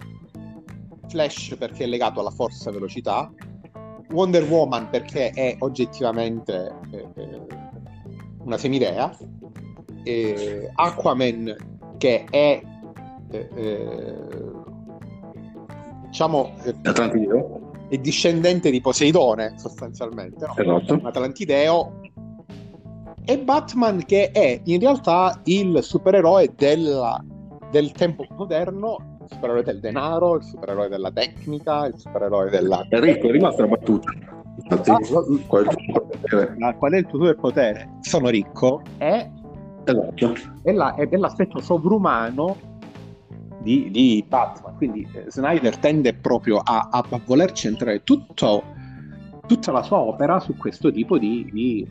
Flash 1.08 1.56
perché 1.58 1.86
è 1.86 1.88
legato 1.88 2.20
alla 2.20 2.32
forza 2.32 2.72
velocità, 2.72 3.32
Wonder 4.12 4.44
Woman 4.44 4.89
perché 4.89 5.32
è 5.32 5.56
oggettivamente 5.60 6.74
eh, 6.91 7.08
eh 7.15 7.46
una 8.44 8.58
semidea, 8.58 9.13
Aquaman 10.75 11.76
che 11.98 12.25
è 12.30 12.62
eh, 13.30 13.50
eh 13.56 14.16
diciamo 16.08 16.54
Atlantide 16.84 17.66
è 17.89 17.98
discendente 17.98 18.70
di 18.70 18.82
Poseidone 18.82 19.54
sostanzialmente, 19.58 20.46
no? 20.46 20.54
esatto. 20.56 20.94
un 20.94 21.06
atlantideo, 21.06 22.01
e 23.24 23.39
Batman 23.39 24.04
che 24.06 24.32
è 24.32 24.60
in 24.66 24.80
realtà 24.80 25.39
il 25.46 25.80
supereroe 25.82 26.54
della, 26.56 27.24
del 27.72 27.92
tempo 27.92 28.25
moderno, 28.36 29.18
il 29.22 29.27
supereroe 29.30 29.63
del 29.63 29.80
denaro, 29.80 30.36
il 30.36 30.44
supereroe 30.44 30.88
della 30.89 31.12
tecnica, 31.12 31.86
il 31.88 31.98
supereroe 31.98 32.50
della... 32.50 32.86
Enrico, 32.89 33.27
è 33.27 33.32
rimasta 33.32 33.63
la 33.63 33.70
battuta. 33.70 34.12
Infatti, 34.60 34.89
ah, 34.89 35.00
qual, 35.46 35.66
è 35.66 36.75
qual, 36.77 36.94
è 36.94 36.98
il 36.98 37.06
tuo 37.06 37.20
superpotere? 37.20 37.89
Sono 38.01 38.30
ricco 38.30 38.82
e 38.98 39.30
esatto. 39.91 40.34
è, 40.63 40.72
la, 40.72 40.96
è, 40.96 41.08
è 41.08 41.17
l'aspetto 41.17 41.60
sovrumano 41.60 42.58
di, 43.60 43.89
di 43.91 44.25
Batman. 44.27 44.75
Quindi 44.75 45.08
eh, 45.13 45.25
Snyder 45.27 45.77
tende 45.77 46.13
proprio 46.13 46.58
a, 46.58 46.89
a, 46.91 47.06
a 47.10 47.22
voler 47.25 47.51
centrare 47.51 48.03
tutto, 48.03 48.63
tutta 49.46 49.72
la 49.72 49.84
sua 49.84 50.00
opera 50.00 50.39
su 50.39 50.56
questo 50.56 50.91
tipo 50.91 51.17
di, 51.17 51.50
di 51.51 51.88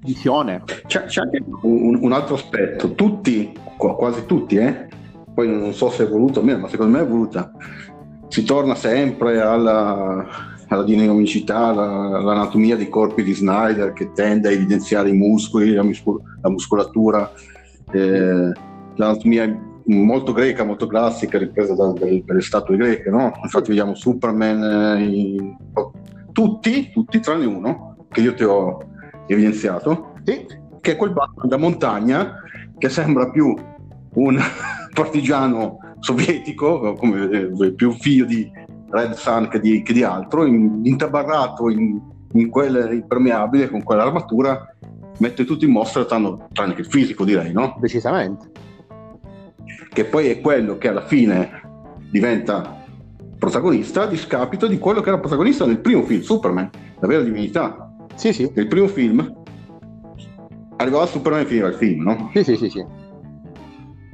visione. 0.00 0.62
C'è, 0.86 1.04
c'è 1.04 1.20
anche 1.20 1.42
un, 1.62 1.98
un, 2.00 2.12
altro 2.12 2.34
aspetto, 2.34 2.94
tutti, 2.94 3.52
quasi 3.76 4.24
tutti, 4.26 4.56
eh? 4.56 4.88
poi 5.34 5.48
non 5.48 5.72
so 5.72 5.90
se 5.90 6.04
è 6.04 6.08
voluto 6.08 6.40
o 6.40 6.42
meno, 6.42 6.60
ma 6.60 6.68
secondo 6.68 6.96
me 6.96 7.02
è 7.02 7.06
voluta. 7.06 7.50
Si 8.28 8.44
torna 8.44 8.74
sempre 8.74 9.40
alla, 9.40 10.53
alla 10.74 10.84
dinamicità, 10.84 11.66
alla, 11.66 12.18
all'anatomia 12.18 12.76
dei 12.76 12.88
corpi 12.88 13.22
di 13.22 13.32
Snyder 13.32 13.92
che 13.92 14.12
tende 14.12 14.48
a 14.48 14.52
evidenziare 14.52 15.08
i 15.08 15.14
muscoli, 15.14 15.72
la, 15.72 15.82
muscol- 15.82 16.20
la 16.42 16.50
muscolatura, 16.50 17.32
eh, 17.92 18.52
l'anatomia 18.96 19.72
molto 19.86 20.32
greca, 20.32 20.64
molto 20.64 20.86
classica, 20.86 21.38
ripresa 21.38 21.74
da, 21.74 21.92
dalle, 21.92 22.22
dalle 22.24 22.40
statue 22.40 22.76
greche, 22.76 23.10
no? 23.10 23.32
Infatti 23.42 23.68
vediamo 23.68 23.94
Superman, 23.94 24.98
eh, 24.98 25.04
in... 25.04 25.56
tutti, 26.32 26.90
tutti 26.90 27.20
tranne 27.20 27.46
uno, 27.46 27.96
che 28.10 28.20
io 28.20 28.34
ti 28.34 28.44
ho 28.44 28.78
evidenziato, 29.26 30.14
sì. 30.24 30.46
che 30.80 30.92
è 30.92 30.96
quel 30.96 31.12
Batman 31.12 31.48
da 31.48 31.56
montagna 31.56 32.34
che 32.78 32.88
sembra 32.88 33.30
più 33.30 33.54
un 34.14 34.38
partigiano 34.92 35.78
sovietico, 36.00 36.94
come, 36.94 37.30
eh, 37.30 37.72
più 37.72 37.92
figlio 37.92 38.26
di 38.26 38.50
Red 38.94 39.14
Sun 39.14 39.48
che 39.48 39.60
di, 39.60 39.82
che 39.82 39.92
di 39.92 40.02
altro, 40.02 40.46
in, 40.46 40.80
intabarrato 40.84 41.68
in, 41.70 42.00
in 42.32 42.48
quel 42.48 42.90
impermeabile, 42.92 43.68
con 43.68 43.82
quell'armatura, 43.82 44.74
mette 45.18 45.44
tutto 45.44 45.64
in 45.64 45.70
mostra, 45.70 46.04
tranne, 46.04 46.46
tranne 46.52 46.74
che 46.74 46.82
il 46.82 46.86
fisico 46.86 47.24
direi, 47.24 47.52
no? 47.52 47.76
Decisamente 47.80 48.50
che 49.94 50.04
poi 50.04 50.28
è 50.28 50.40
quello 50.40 50.76
che 50.76 50.88
alla 50.88 51.06
fine 51.06 51.62
diventa 52.10 52.82
protagonista 53.38 54.02
a 54.02 54.06
discapito 54.06 54.66
di 54.66 54.78
quello 54.78 55.00
che 55.00 55.08
era 55.08 55.18
protagonista 55.18 55.64
nel 55.64 55.78
primo 55.78 56.02
film, 56.02 56.20
Superman, 56.20 56.68
la 56.98 57.06
vera 57.06 57.22
divinità. 57.22 57.94
Sì, 58.14 58.32
sì. 58.32 58.50
Nel 58.54 58.66
primo 58.66 58.88
film 58.88 59.32
arrivava 60.76 61.06
Superman 61.06 61.42
e 61.42 61.46
finiva 61.46 61.68
il 61.68 61.74
film, 61.74 62.02
no? 62.02 62.30
Sì, 62.34 62.42
sì, 62.42 62.56
sì, 62.56 62.68
sì. 62.68 62.84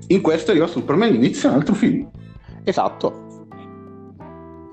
In 0.08 0.20
questo 0.20 0.50
arriva 0.50 0.66
Superman 0.66 1.12
e 1.12 1.14
inizia 1.14 1.48
un 1.48 1.56
altro 1.56 1.74
film. 1.74 2.08
Esatto. 2.64 3.29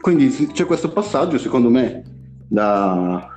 Quindi 0.08 0.30
c'è 0.54 0.66
questo 0.66 0.90
passaggio, 0.94 1.38
secondo 1.38 1.70
me, 1.70 2.02
da, 2.48 3.28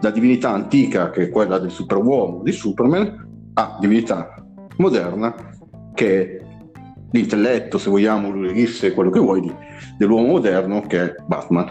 da 0.00 0.10
divinità 0.10 0.50
antica, 0.50 1.10
che 1.10 1.24
è 1.24 1.28
quella 1.28 1.58
del 1.58 1.70
superuomo 1.70 2.40
di 2.42 2.50
Superman, 2.50 3.50
a 3.52 3.76
divinità 3.78 4.42
moderna, 4.78 5.34
che 5.92 6.22
è 6.22 6.44
l'intelletto, 7.10 7.76
se 7.76 7.90
vogliamo, 7.90 8.30
l'urisse, 8.30 8.94
quello 8.94 9.10
che 9.10 9.18
vuoi, 9.20 9.54
dell'uomo 9.98 10.28
moderno 10.28 10.80
che 10.80 11.02
è 11.02 11.14
Batman. 11.26 11.70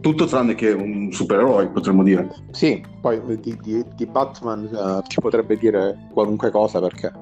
Tutto 0.00 0.24
tranne 0.24 0.56
che 0.56 0.72
un 0.72 1.12
supereroe, 1.12 1.68
potremmo 1.68 2.02
dire. 2.02 2.28
Sì, 2.50 2.82
poi 3.00 3.20
di, 3.40 3.56
di, 3.62 3.84
di 3.94 4.06
Batman 4.06 4.68
uh, 4.72 5.06
ci 5.06 5.20
potrebbe 5.20 5.56
dire 5.56 6.08
qualunque 6.12 6.50
cosa 6.50 6.80
perché, 6.80 7.12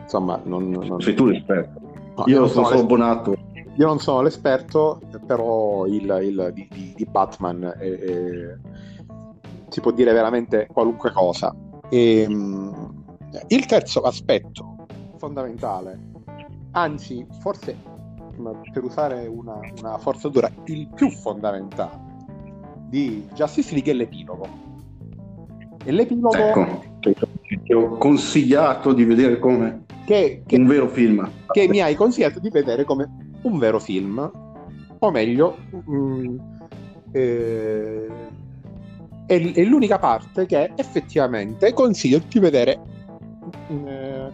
insomma, 0.00 0.40
non... 0.44 0.70
non... 0.70 1.02
Sei 1.02 1.12
tu 1.12 1.26
l'esperto. 1.26 1.80
No, 2.16 2.24
io, 2.26 2.40
io 2.40 2.46
sono, 2.48 2.66
sono 2.66 2.80
abbonato. 2.80 3.36
Io 3.78 3.86
non 3.86 4.00
sono 4.00 4.22
l'esperto, 4.22 5.00
però 5.24 5.86
il, 5.86 6.02
il 6.22 6.50
di, 6.52 6.94
di, 6.96 7.06
Batman 7.08 7.62
è, 7.78 7.88
è, 7.88 8.56
si 9.68 9.80
può 9.80 9.92
dire 9.92 10.12
veramente 10.12 10.66
qualunque 10.66 11.12
cosa. 11.12 11.54
E, 11.88 12.26
um, 12.28 13.06
il 13.46 13.66
terzo 13.66 14.00
aspetto 14.00 14.86
fondamentale, 15.16 15.96
anzi 16.72 17.24
forse 17.40 17.76
per 18.72 18.82
usare 18.82 19.26
una, 19.28 19.60
una 19.78 19.98
forzatura, 19.98 20.50
il 20.64 20.88
più 20.92 21.10
fondamentale 21.10 22.06
di 22.88 23.28
Justice 23.32 23.72
League 23.74 23.92
è 23.92 23.94
l'epilogo. 23.94 24.48
E 25.84 25.92
l'epilogo... 25.92 26.36
Ecco, 26.36 26.82
ti 27.62 27.72
ho 27.72 27.96
consigliato 27.96 28.92
di 28.92 29.04
vedere 29.04 29.38
come 29.38 29.84
che, 30.04 30.42
che, 30.46 30.56
un 30.56 30.66
vero 30.66 30.88
film. 30.88 31.30
Che 31.46 31.68
mi 31.68 31.80
hai 31.80 31.94
consigliato 31.94 32.40
di 32.40 32.48
vedere 32.48 32.84
come 32.84 33.17
un 33.42 33.58
vero 33.58 33.78
film, 33.78 34.30
o 34.98 35.10
meglio, 35.10 35.56
mh, 35.70 35.96
mm, 35.96 36.38
eh, 37.12 38.06
è, 39.26 39.52
è, 39.52 39.64
l'unica 39.64 39.98
parte 39.98 40.46
che 40.46 40.72
effettivamente 40.74 41.72
consiglio 41.72 42.20
di 42.26 42.38
vedere 42.38 42.80
eh, 43.68 44.30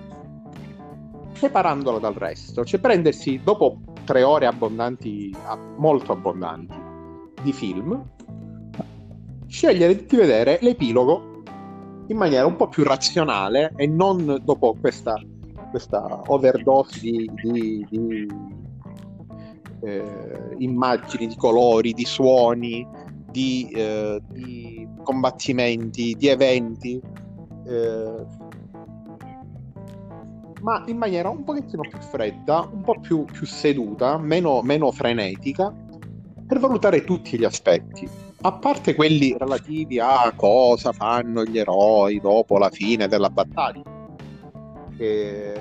separandolo 1.32 1.98
dal 1.98 2.14
resto, 2.14 2.64
cioè 2.64 2.80
prendersi 2.80 3.40
dopo 3.42 3.80
tre 4.04 4.22
ore 4.22 4.46
abbondanti, 4.46 5.34
molto 5.76 6.12
abbondanti 6.12 6.74
di 7.42 7.52
film, 7.52 8.02
scegliere 9.46 10.04
di 10.04 10.16
vedere 10.16 10.58
l'epilogo 10.62 11.42
in 12.08 12.16
maniera 12.16 12.46
un 12.46 12.56
po' 12.56 12.68
più 12.68 12.84
razionale 12.84 13.72
e 13.76 13.86
non 13.86 14.40
dopo 14.44 14.76
questa, 14.78 15.14
questa 15.70 16.22
overdose 16.26 17.00
di, 17.00 17.30
di, 17.42 17.86
di 17.88 18.26
eh, 19.84 20.54
immagini, 20.58 21.26
di 21.26 21.36
colori, 21.36 21.92
di 21.92 22.04
suoni, 22.04 22.86
di, 23.30 23.68
eh, 23.74 24.20
di 24.28 24.88
combattimenti, 25.02 26.14
di 26.14 26.28
eventi. 26.28 27.00
Eh, 27.66 28.42
ma 30.62 30.82
in 30.86 30.96
maniera 30.96 31.28
un 31.28 31.44
pochettino 31.44 31.82
più 31.82 31.98
fredda, 31.98 32.66
un 32.72 32.80
po' 32.80 32.98
più, 32.98 33.24
più 33.24 33.46
seduta, 33.46 34.16
meno, 34.16 34.62
meno 34.62 34.90
frenetica, 34.90 35.72
per 36.46 36.58
valutare 36.58 37.04
tutti 37.04 37.38
gli 37.38 37.44
aspetti. 37.44 38.08
A 38.40 38.52
parte 38.52 38.94
quelli 38.94 39.34
relativi 39.38 39.98
a 39.98 40.32
cosa 40.34 40.92
fanno 40.92 41.44
gli 41.44 41.58
eroi 41.58 42.20
dopo 42.20 42.56
la 42.56 42.70
fine 42.70 43.08
della 43.08 43.30
battaglia. 43.30 43.82
E, 44.96 45.54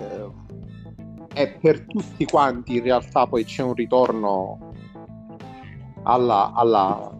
e 1.33 1.57
per 1.59 1.85
tutti 1.85 2.25
quanti 2.25 2.77
in 2.77 2.83
realtà 2.83 3.27
poi 3.27 3.43
c'è 3.43 3.63
un 3.63 3.73
ritorno 3.73 4.71
alla, 6.03 6.51
alla, 6.53 7.11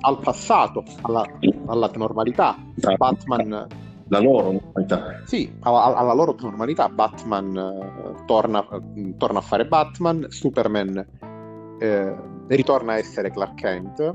al 0.00 0.18
passato, 0.20 0.84
alla, 1.02 1.24
alla 1.66 1.90
normalità. 1.94 2.56
Batman 2.96 3.66
la 4.08 4.20
loro 4.20 4.52
normalità. 4.52 5.22
Sì, 5.24 5.50
alla, 5.60 5.96
alla 5.96 6.12
loro 6.12 6.36
normalità. 6.38 6.88
Batman 6.88 7.56
uh, 7.56 8.24
torna, 8.26 8.66
uh, 8.68 9.16
torna, 9.16 9.38
a 9.38 9.42
fare 9.42 9.66
Batman, 9.66 10.26
Superman 10.28 11.06
uh, 11.20 12.44
ritorna 12.48 12.92
a 12.92 12.98
essere 12.98 13.30
Clark 13.30 13.54
Kent, 13.54 14.14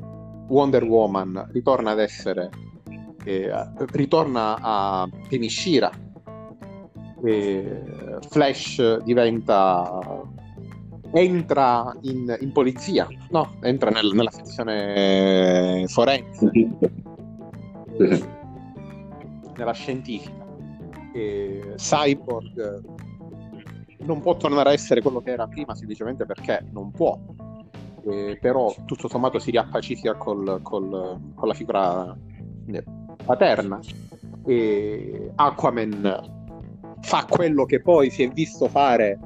Wonder 0.49 0.83
Woman 0.83 1.49
ritorna 1.51 1.91
ad 1.91 1.99
essere 1.99 2.49
ritorna 3.91 4.57
a 4.61 5.09
Temishira 7.21 8.19
Flash 8.29 9.03
diventa 9.03 10.01
entra 11.13 11.95
in, 12.01 12.35
in 12.41 12.51
polizia 12.51 13.07
no, 13.29 13.55
entra 13.61 13.89
nel, 13.89 14.11
nella 14.13 14.31
sezione 14.31 15.85
forense 15.87 16.51
nella 19.57 19.73
scientifica. 19.73 20.45
E 21.13 21.73
Cyborg 21.75 22.83
non 23.99 24.21
può 24.21 24.37
tornare 24.37 24.69
a 24.69 24.73
essere 24.73 25.01
quello 25.01 25.21
che 25.21 25.31
era 25.31 25.47
prima 25.47 25.73
semplicemente 25.73 26.25
perché 26.25 26.63
non 26.71 26.91
può, 26.91 27.19
eh, 28.07 28.37
però 28.39 28.73
tutto 28.85 29.07
sommato 29.07 29.39
si 29.39 29.51
riappacifica 29.51 30.13
col, 30.15 30.59
col, 30.61 31.19
con 31.33 31.47
la 31.47 31.53
figura 31.53 32.15
eh, 32.67 32.83
paterna. 33.25 33.79
E 34.45 35.31
Aquaman 35.35 36.36
fa 37.01 37.25
quello 37.27 37.65
che 37.65 37.81
poi 37.81 38.09
si 38.09 38.23
è 38.23 38.29
visto 38.29 38.67
fare 38.67 39.19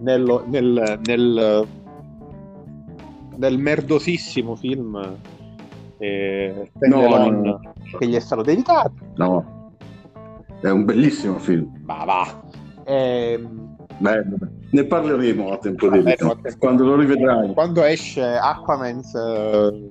nel, 0.00 0.44
nel, 0.46 1.00
nel, 1.04 1.66
nel 3.36 3.58
merdosissimo 3.58 4.54
film 4.56 5.18
eh, 5.98 6.70
no, 6.80 7.30
no, 7.30 7.60
che 7.98 8.06
gli 8.08 8.14
è 8.14 8.20
stato 8.20 8.42
dedicato. 8.42 8.92
No. 9.16 9.70
È 10.60 10.68
un 10.68 10.84
bellissimo 10.84 11.38
film. 11.38 11.80
Ma 11.84 12.04
va. 12.04 12.42
Ehm... 12.84 13.76
Beh, 13.98 14.24
ne 14.70 14.84
parleremo 14.84 15.52
a 15.52 15.58
tempo 15.58 15.88
debito, 15.88 16.40
quando 16.58 16.84
lo 16.84 16.96
rivedrai. 16.96 17.52
Quando 17.52 17.84
esce 17.84 18.24
Aquaman's 18.24 19.12
uh, 19.12 19.90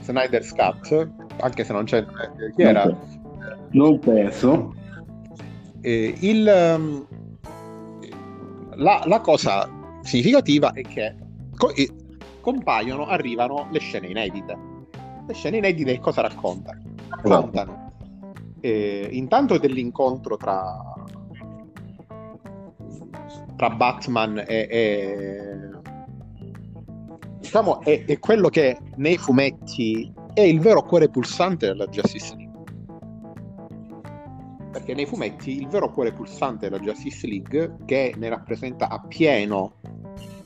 Snyder's 0.00 0.52
Cut, 0.52 1.08
anche 1.40 1.64
se 1.64 1.72
non 1.72 1.84
c'è 1.84 2.04
chi 2.54 2.62
non 2.62 2.76
era? 2.76 2.98
Non 3.70 3.98
penso. 4.00 4.74
Eh, 5.84 6.14
il, 6.20 6.76
um, 6.76 7.06
la, 8.76 9.02
la, 9.04 9.20
cosa 9.20 9.68
significativa 10.00 10.72
è 10.72 10.80
che 10.80 11.14
co- 11.54 11.72
compaiono, 12.40 13.06
arrivano 13.06 13.68
le 13.70 13.78
scene 13.80 14.08
inedite. 14.08 14.56
Le 15.26 15.34
scene 15.34 15.58
inedite 15.58 16.00
cosa 16.00 16.22
raccontano? 16.22 16.82
Raccontano 17.08 17.84
eh, 18.64 19.08
intanto 19.12 19.58
dell'incontro 19.58 20.38
tra, 20.38 20.94
tra 23.56 23.68
Batman 23.68 24.38
e, 24.38 24.66
e 24.70 25.70
diciamo 27.40 27.82
è, 27.82 28.06
è, 28.06 28.18
quello 28.18 28.48
che 28.48 28.78
nei 28.96 29.18
fumetti 29.18 30.10
è 30.32 30.40
il 30.40 30.60
vero 30.60 30.82
cuore 30.82 31.10
pulsante 31.10 31.66
della 31.66 31.86
Justice 31.88 32.34
perché 34.74 34.92
nei 34.92 35.06
fumetti 35.06 35.60
il 35.60 35.68
vero 35.68 35.88
cuore 35.92 36.12
pulsante 36.12 36.68
della 36.68 36.82
Justice 36.82 37.26
League 37.28 37.76
che 37.86 38.12
ne 38.16 38.28
rappresenta 38.28 38.88
appieno 38.88 39.74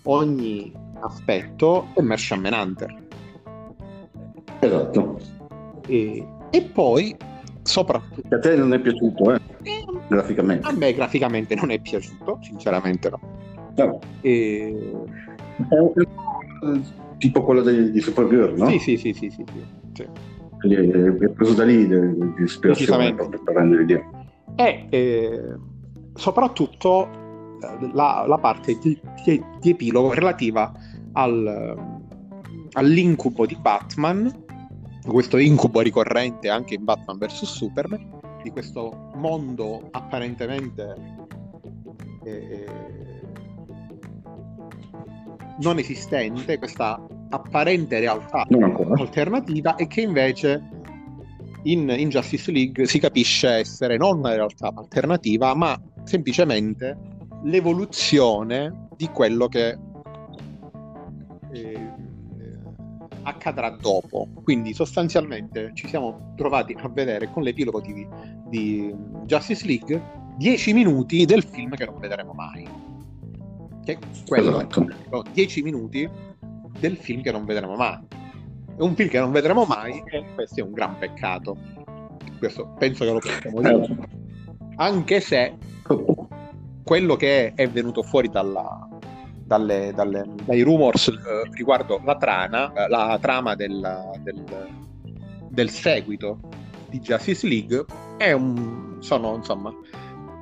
ogni 0.05 0.71
aspetto 1.01 1.89
è 1.95 2.03
Martian 2.03 2.41
Manhunter 2.41 2.95
esatto 4.61 5.19
e, 5.87 6.27
e 6.51 6.63
poi 6.63 7.17
soprattutto. 7.69 8.35
A 8.35 8.39
te 8.39 8.57
non 8.57 8.73
è 8.73 8.81
piaciuto, 8.81 9.35
eh? 9.35 9.41
eh? 9.63 9.85
Graficamente. 10.09 10.67
A 10.67 10.73
me 10.73 10.93
graficamente 10.93 11.55
non 11.55 11.71
è 11.71 11.79
piaciuto, 11.81 12.39
sinceramente 12.43 13.11
no. 13.11 13.21
no. 13.77 13.99
E... 14.23 14.93
Tipo 17.19 17.43
quello 17.43 17.63
di, 17.63 17.91
di 17.91 18.01
Supergirl, 18.01 18.57
no? 18.57 18.69
Sì, 18.71 18.79
sì, 18.79 18.97
sì, 18.97 19.13
sì, 19.13 19.31
sì, 19.31 19.45
sì. 19.93 20.07
È 20.61 21.29
preso 21.29 21.55
da 21.55 21.65
lì 21.65 21.87
di 21.87 22.43
ispirazione 22.43 23.15
per 23.15 23.55
rendere 23.55 23.81
l'idea. 23.81 24.18
E 24.61 24.87
eh, 24.91 25.57
soprattutto 26.15 27.09
eh, 27.63 27.91
la, 27.93 28.25
la 28.27 28.39
parte 28.39 28.77
di, 28.79 29.01
di, 29.25 29.43
di, 29.61 29.71
epilogo 29.71 30.13
relativa 30.13 30.73
al, 31.13 32.01
all'incubo 32.73 33.47
di 33.47 33.57
Batman 33.57 34.47
questo 35.09 35.39
incubo 35.39 35.81
ricorrente 35.81 36.49
anche 36.49 36.75
in 36.75 36.85
Batman 36.85 37.19
vs 37.19 37.45
Superman, 37.45 38.21
di 38.43 38.51
questo 38.51 39.11
mondo 39.15 39.89
apparentemente 39.91 40.95
eh, 42.25 42.67
non 45.61 45.79
esistente, 45.79 46.59
questa 46.59 47.01
apparente 47.31 47.99
realtà 47.99 48.47
alternativa 48.97 49.77
e 49.77 49.87
che 49.87 50.03
invece 50.03 50.63
in, 51.73 51.89
in, 51.97 52.09
Justice 52.09 52.51
League 52.51 52.87
si 52.87 52.99
capisce 52.99 53.49
essere 53.49 53.97
non 53.97 54.19
una 54.19 54.35
realtà 54.35 54.73
alternativa, 54.75 55.55
ma 55.55 55.81
semplicemente 56.05 56.97
l'evoluzione 57.45 58.89
di 58.97 59.09
quello 59.09 59.49
che 59.49 59.79
eh, 61.53 61.93
accadrà 63.23 63.71
dopo. 63.71 64.29
Quindi 64.43 64.73
sostanzialmente 64.73 65.73
ci 65.75 65.89
siamo 65.89 66.33
trovati 66.37 66.75
a 66.79 66.89
vedere 66.89 67.31
con 67.31 67.43
l'epilogo 67.43 67.81
di, 67.81 68.07
di 68.49 68.95
Justice 69.25 69.67
League 69.67 70.03
10 70.37 70.73
minuti 70.73 71.25
del 71.25 71.43
film 71.43 71.75
che 71.75 71.85
non 71.85 71.99
vedremo 71.99 72.33
mai. 72.33 72.67
che 73.85 73.93
è 73.93 73.99
quello 74.27 74.59
esatto. 74.59 74.87
10 75.33 75.63
minuti 75.63 76.09
del 76.79 76.97
film 76.97 77.23
che 77.23 77.33
non 77.33 77.45
vedremo 77.45 77.75
mai. 77.77 78.18
È 78.79 78.83
un 78.83 78.95
film 78.95 79.09
che 79.09 79.19
non 79.19 79.33
vedremo 79.33 79.65
mai 79.65 80.01
e 80.07 80.25
questo 80.37 80.61
è 80.61 80.63
un 80.63 80.73
gran 80.73 80.97
peccato. 80.99 81.57
Questo 82.39 82.75
penso 82.79 83.05
che 83.05 83.11
lo 83.11 83.19
possiamo 83.19 83.61
dire. 83.61 83.99
Anche 84.77 85.19
se 85.19 85.57
quello 86.85 87.17
che 87.17 87.55
è 87.55 87.69
venuto 87.69 88.05
fuori 88.05 88.29
dalla, 88.29 88.89
dalle, 89.45 89.93
dalle, 89.93 90.25
dai 90.45 90.63
rumors 90.63 91.09
eh, 91.09 91.51
riguardo 91.55 92.01
la, 92.05 92.15
trana, 92.15 92.73
eh, 92.73 92.89
la 92.89 93.19
trama 93.21 93.57
del, 93.57 94.13
del, 94.23 94.45
del, 95.49 95.71
seguito 95.71 96.39
di 96.89 97.01
Justice 97.01 97.49
League 97.49 97.85
è 98.17 98.31
un, 98.31 98.99
sono 99.01 99.35
insomma 99.35 99.75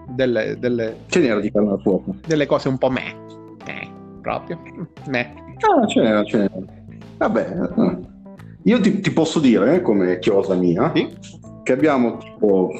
delle, 0.08 0.58
delle, 0.58 0.98
delle 1.08 2.46
cose 2.46 2.68
un 2.68 2.76
po' 2.76 2.90
me, 2.90 3.16
me 3.64 3.90
proprio 4.20 4.60
me. 5.06 5.34
Ah, 5.60 5.86
ce 5.86 6.02
n'era, 6.02 6.22
ce 6.22 6.36
n'era. 6.36 6.54
Vabbè, 7.16 7.40
eh, 7.40 8.05
io 8.66 8.80
ti, 8.80 9.00
ti 9.00 9.12
posso 9.12 9.38
dire, 9.38 9.80
come 9.80 10.18
chiosa 10.18 10.54
mia, 10.54 10.90
sì? 10.92 11.08
che 11.62 11.72
abbiamo 11.72 12.16
tipo 12.16 12.70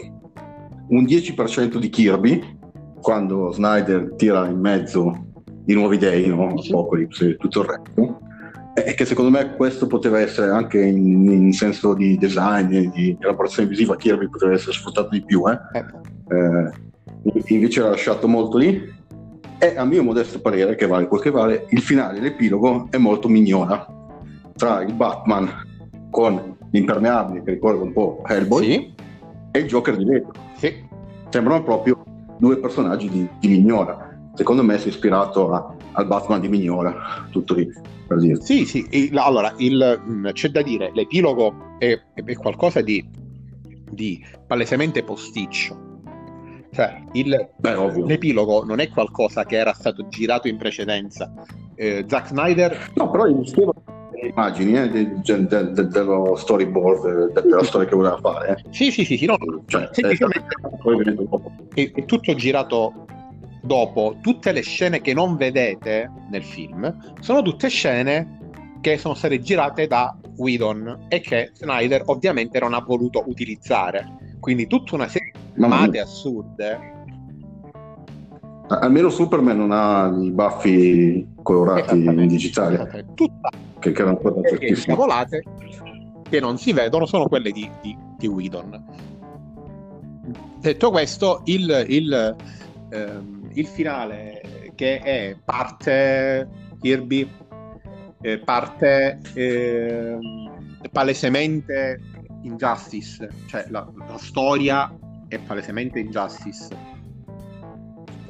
un 0.88 1.04
10% 1.04 1.76
di 1.76 1.88
Kirby 1.88 2.58
quando 3.00 3.52
Snyder 3.52 4.14
tira 4.16 4.48
in 4.48 4.58
mezzo 4.58 5.26
i 5.66 5.74
nuovi 5.74 5.96
dei, 5.96 6.26
no? 6.26 6.48
Apocalypse 6.48 7.30
e 7.30 7.36
tutto 7.36 7.60
il 7.60 7.68
resto, 7.68 8.20
e 8.74 8.94
che 8.94 9.04
secondo 9.04 9.30
me 9.30 9.54
questo 9.54 9.86
poteva 9.86 10.18
essere 10.18 10.50
anche 10.50 10.80
in, 10.80 11.30
in 11.30 11.52
senso 11.52 11.94
di 11.94 12.18
design 12.18 12.90
di 12.90 13.16
elaborazione 13.20 13.68
visiva, 13.68 13.96
Kirby 13.96 14.28
poteva 14.28 14.54
essere 14.54 14.72
sfruttato 14.72 15.10
di 15.10 15.24
più, 15.24 15.44
eh? 15.48 15.58
Eh, 16.28 17.44
invece 17.54 17.80
l'ha 17.80 17.90
lasciato 17.90 18.26
molto 18.26 18.58
lì. 18.58 18.94
E 19.58 19.76
a 19.76 19.84
mio 19.84 20.02
modesto 20.02 20.40
parere, 20.40 20.74
che 20.74 20.86
vale 20.86 21.06
quel 21.06 21.22
che 21.22 21.30
vale, 21.30 21.66
il 21.70 21.80
finale, 21.80 22.20
l'epilogo 22.20 22.88
è 22.90 22.98
molto 22.98 23.28
mignona. 23.28 23.86
Tra 24.54 24.82
il 24.82 24.92
Batman 24.92 25.65
con 26.16 26.56
l'impermeabile, 26.70 27.42
che 27.42 27.50
ricorda 27.50 27.82
un 27.82 27.92
po' 27.92 28.22
Hellboy, 28.26 28.64
sì. 28.64 28.94
e 29.50 29.58
il 29.58 29.66
Joker 29.66 29.94
di 29.98 30.04
vetro. 30.06 30.32
Sì. 30.56 30.82
Sembrano 31.28 31.62
proprio 31.62 32.02
due 32.38 32.56
personaggi 32.56 33.10
di, 33.10 33.28
di 33.38 33.48
Mignora. 33.48 34.18
Secondo 34.32 34.62
me 34.64 34.78
si 34.78 34.86
è 34.86 34.92
ispirato 34.92 35.52
a, 35.52 35.74
al 35.92 36.06
Batman 36.06 36.40
di 36.40 36.48
Mignora, 36.48 37.26
tutto 37.30 37.52
lì 37.52 37.70
per 38.06 38.18
dire. 38.18 38.40
Sì, 38.40 38.64
sì, 38.64 38.86
il, 38.92 39.18
allora 39.18 39.52
il, 39.58 40.00
mm, 40.08 40.28
c'è 40.28 40.48
da 40.48 40.62
dire, 40.62 40.90
l'epilogo 40.94 41.76
è, 41.78 42.00
è 42.14 42.34
qualcosa 42.36 42.80
di, 42.80 43.06
di, 43.90 44.24
palesemente 44.46 45.02
posticcio. 45.02 46.00
Cioè, 46.72 47.04
il, 47.12 47.50
Beh, 47.58 48.04
l'epilogo 48.04 48.64
non 48.64 48.80
è 48.80 48.88
qualcosa 48.88 49.44
che 49.44 49.56
era 49.56 49.74
stato 49.74 50.08
girato 50.08 50.48
in 50.48 50.56
precedenza. 50.56 51.30
Eh, 51.74 52.06
Zack 52.08 52.28
Snyder... 52.28 52.90
No, 52.94 53.10
però 53.10 53.26
esisteva 53.26 53.72
immagini 54.36 54.78
eh, 54.78 54.88
de, 54.90 55.20
de, 55.22 55.72
de, 55.72 55.88
dello 55.88 56.36
storyboard 56.36 57.32
della 57.32 57.64
storia 57.64 57.88
che 57.88 57.96
voleva 57.96 58.18
fare. 58.18 58.56
Eh. 58.58 58.64
Sì, 58.70 58.90
sì, 58.90 59.04
sì, 59.04 59.16
sì 59.16 59.24
no. 59.24 59.38
cioè, 59.66 59.88
è, 59.88 60.00
è, 61.74 61.92
è, 61.92 62.04
tutto 62.04 62.34
girato 62.34 63.06
dopo. 63.62 64.16
Tutte 64.20 64.52
le 64.52 64.60
scene 64.60 65.00
che 65.00 65.14
non 65.14 65.36
vedete 65.36 66.10
nel 66.30 66.44
film 66.44 67.14
sono 67.20 67.40
tutte 67.40 67.68
scene 67.68 68.34
che 68.82 68.98
sono 68.98 69.14
state 69.14 69.40
girate 69.40 69.86
da 69.86 70.14
Whedon 70.36 71.06
e 71.08 71.20
che 71.20 71.50
Snyder 71.54 72.02
ovviamente 72.06 72.60
non 72.60 72.74
ha 72.74 72.80
voluto 72.80 73.24
utilizzare. 73.26 74.36
Quindi 74.38 74.66
tutta 74.66 74.94
una 74.94 75.08
serie 75.08 75.32
di 75.32 75.60
chiamate 75.60 75.98
assurde 75.98 76.94
Almeno 78.68 79.10
Superman 79.10 79.56
non 79.56 79.70
ha 79.70 80.08
i 80.08 80.30
baffi 80.32 81.26
colorati 81.42 81.94
in 81.94 82.26
digitale. 82.26 83.06
Tutta 83.14 83.50
che, 83.78 83.92
che 83.92 84.02
erano 84.02 84.20
le 84.24 84.74
cavolate 84.84 85.42
che 86.28 86.40
non 86.40 86.58
si 86.58 86.72
vedono 86.72 87.06
sono 87.06 87.28
quelle 87.28 87.52
di, 87.52 87.70
di, 87.80 87.96
di 88.18 88.26
Whedon. 88.26 88.84
Detto 90.58 90.90
questo, 90.90 91.42
il, 91.44 91.84
il, 91.88 92.36
ehm, 92.90 93.50
il 93.52 93.66
finale 93.66 94.72
che 94.74 94.98
è 94.98 95.36
parte 95.44 96.48
Kirby, 96.80 97.30
eh, 98.20 98.38
parte 98.38 99.20
eh, 99.34 100.18
palesemente 100.90 102.00
Injustice, 102.42 103.28
cioè 103.46 103.66
la, 103.70 103.88
la 104.08 104.18
storia 104.18 104.92
è 105.28 105.38
palesemente 105.38 106.00
Injustice 106.00 106.95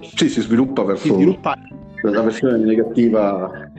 sì, 0.00 0.28
si 0.28 0.40
sviluppa 0.40 0.82
verso 0.84 1.02
si 1.04 1.12
sviluppa... 1.12 1.56
la 2.02 2.22
versione 2.22 2.58
negativa 2.58 3.70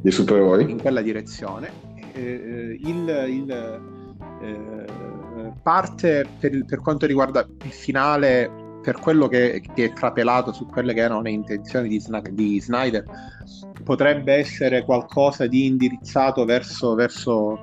dei 0.00 0.12
supereroi. 0.12 0.70
In 0.70 0.80
quella 0.80 1.00
direzione. 1.00 1.70
Eh, 2.14 2.78
il, 2.82 3.24
il 3.28 3.80
eh, 4.42 5.52
parte 5.62 6.26
per, 6.38 6.64
per, 6.64 6.80
quanto 6.80 7.06
riguarda 7.06 7.46
il 7.62 7.70
finale, 7.70 8.50
per 8.82 8.98
quello 8.98 9.28
che, 9.28 9.62
che, 9.74 9.84
è 9.84 9.92
trapelato 9.92 10.52
su 10.52 10.66
quelle 10.66 10.92
che 10.92 11.00
erano 11.00 11.22
le 11.22 11.30
intenzioni 11.30 11.88
di, 11.88 12.02
di 12.32 12.60
Snyder, 12.60 13.04
potrebbe 13.84 14.34
essere 14.34 14.84
qualcosa 14.84 15.46
di 15.46 15.66
indirizzato 15.66 16.44
verso, 16.44 16.94
verso 16.94 17.60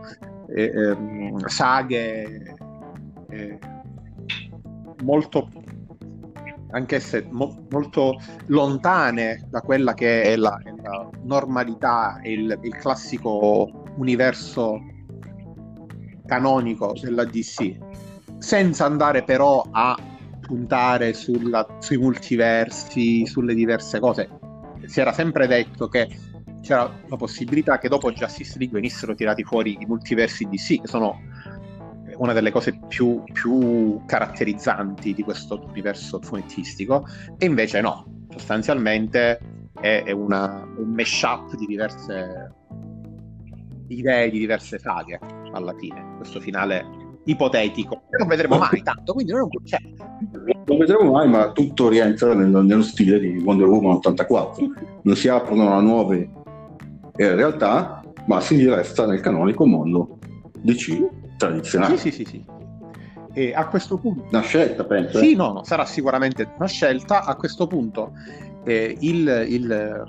eh, 0.48 0.72
ehm, 0.74 1.46
saghe 1.46 2.56
eh, 3.30 3.60
molto 5.04 5.50
anche 6.72 7.00
se 7.00 7.26
mo- 7.30 7.66
molto 7.70 8.20
lontane 8.48 9.48
da 9.50 9.62
quella 9.62 9.94
che 9.94 10.24
è 10.24 10.36
la, 10.36 10.60
la 10.84 11.10
normalità 11.24 12.20
e 12.22 12.34
il, 12.34 12.60
il, 12.62 12.76
classico 12.76 13.86
universo 13.98 14.80
canonico 16.26 16.94
della 17.02 17.26
DC, 17.26 17.78
senza 18.38 18.86
andare 18.86 19.24
però 19.24 19.66
a 19.72 19.98
puntare 20.42 21.14
sulla, 21.14 21.66
sui 21.80 21.98
multiversi, 21.98 23.26
sulle 23.26 23.54
diverse 23.54 24.00
cose. 24.00 24.30
Si 24.86 25.00
era 25.00 25.12
sempre 25.12 25.48
detto 25.48 25.88
che 25.88 26.08
c'era 26.62 26.92
la 27.08 27.16
possibilità 27.16 27.78
che 27.78 27.88
dopo 27.88 28.12
Justice 28.12 28.58
League 28.58 28.80
venissero 28.80 29.16
tirati 29.16 29.44
fuori 29.44 29.78
i 29.80 29.86
multiversi 29.86 30.48
DC, 30.48 30.82
che 30.82 30.88
sono 30.88 31.20
una 32.20 32.34
delle 32.34 32.52
cose 32.52 32.78
più, 32.88 33.24
più 33.32 34.02
caratterizzanti 34.06 35.14
di 35.14 35.24
questo 35.24 35.62
universo 35.70 36.20
fumettistico, 36.22 37.06
e 37.38 37.46
invece 37.46 37.82
no, 37.82 38.06
sostanzialmente 38.30 39.40
è, 39.80 40.04
è 40.06 40.12
una, 40.12 40.68
un 40.78 40.90
mashup 40.92 41.56
di 41.56 41.66
diverse 41.66 42.54
idee, 43.88 44.30
di 44.30 44.40
diverse 44.40 44.78
saghe 44.80 45.20
alla 45.54 45.74
fine, 45.78 46.16
questo 46.18 46.40
finale 46.40 46.86
ipotetico. 47.24 48.04
Non 48.18 48.28
vedremo 48.28 48.58
mai 48.58 48.82
tanto, 48.84 49.14
quindi 49.14 49.32
non 49.32 49.48
c'è. 49.64 49.80
Non 50.66 50.78
vedremo 50.78 51.12
mai, 51.12 51.30
ma 51.30 51.52
tutto 51.52 51.90
rientra 51.90 52.34
nello, 52.34 52.62
nello 52.62 52.84
stile 52.84 53.20
di 53.20 53.38
Wonder 53.38 53.68
Woman 53.68 53.96
84. 53.96 54.68
Non 55.04 55.16
si 55.16 55.28
aprono 55.30 55.72
a 55.74 55.82
nuove 55.82 56.30
eh, 57.16 57.36
realtà, 57.36 58.04
ma 58.28 58.42
si 58.42 58.68
resta 58.68 59.06
nel 59.06 59.22
canonico 59.22 59.66
mondo 59.66 60.18
DC 60.62 61.19
tradizionale. 61.40 61.98
Sì, 61.98 62.12
sì, 62.12 62.26
sì, 62.26 62.30
sì. 62.30 62.46
E 63.34 63.54
a 63.54 63.68
questo 63.68 63.98
punto... 63.98 64.28
Una 64.30 64.42
scelta, 64.42 64.84
penso. 64.84 65.20
Sì, 65.20 65.32
eh? 65.32 65.36
no, 65.36 65.54
no, 65.54 65.64
sarà 65.64 65.86
sicuramente 65.86 66.52
una 66.58 66.68
scelta. 66.68 67.24
A 67.24 67.36
questo 67.36 67.68
punto 67.68 68.12
eh, 68.66 68.96
il, 69.00 69.46
il, 69.48 70.04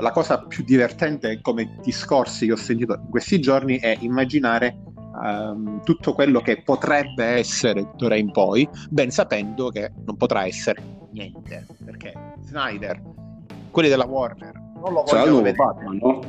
la 0.00 0.10
cosa 0.10 0.42
più 0.42 0.64
divertente 0.64 1.40
come 1.40 1.78
discorsi 1.82 2.46
che 2.46 2.52
ho 2.52 2.56
sentito 2.56 2.94
in 2.94 3.08
questi 3.08 3.40
giorni 3.40 3.78
è 3.78 3.96
immaginare 4.00 4.82
um, 4.96 5.82
tutto 5.84 6.14
quello 6.14 6.40
che 6.40 6.62
potrebbe 6.62 7.24
essere 7.24 7.90
d'ora 7.96 8.16
in 8.16 8.32
poi, 8.32 8.68
ben 8.90 9.10
sapendo 9.10 9.68
che 9.68 9.92
non 10.04 10.16
potrà 10.16 10.46
essere 10.46 10.82
niente, 11.12 11.66
perché 11.84 12.12
Snyder, 12.40 13.00
quelli 13.70 13.88
della 13.88 14.06
Warner, 14.06 14.52
non 14.82 14.92
lo 14.92 15.04
vogliono 15.06 15.36
vedere. 15.36 15.54
Batman, 15.54 15.98
no? 16.00 16.20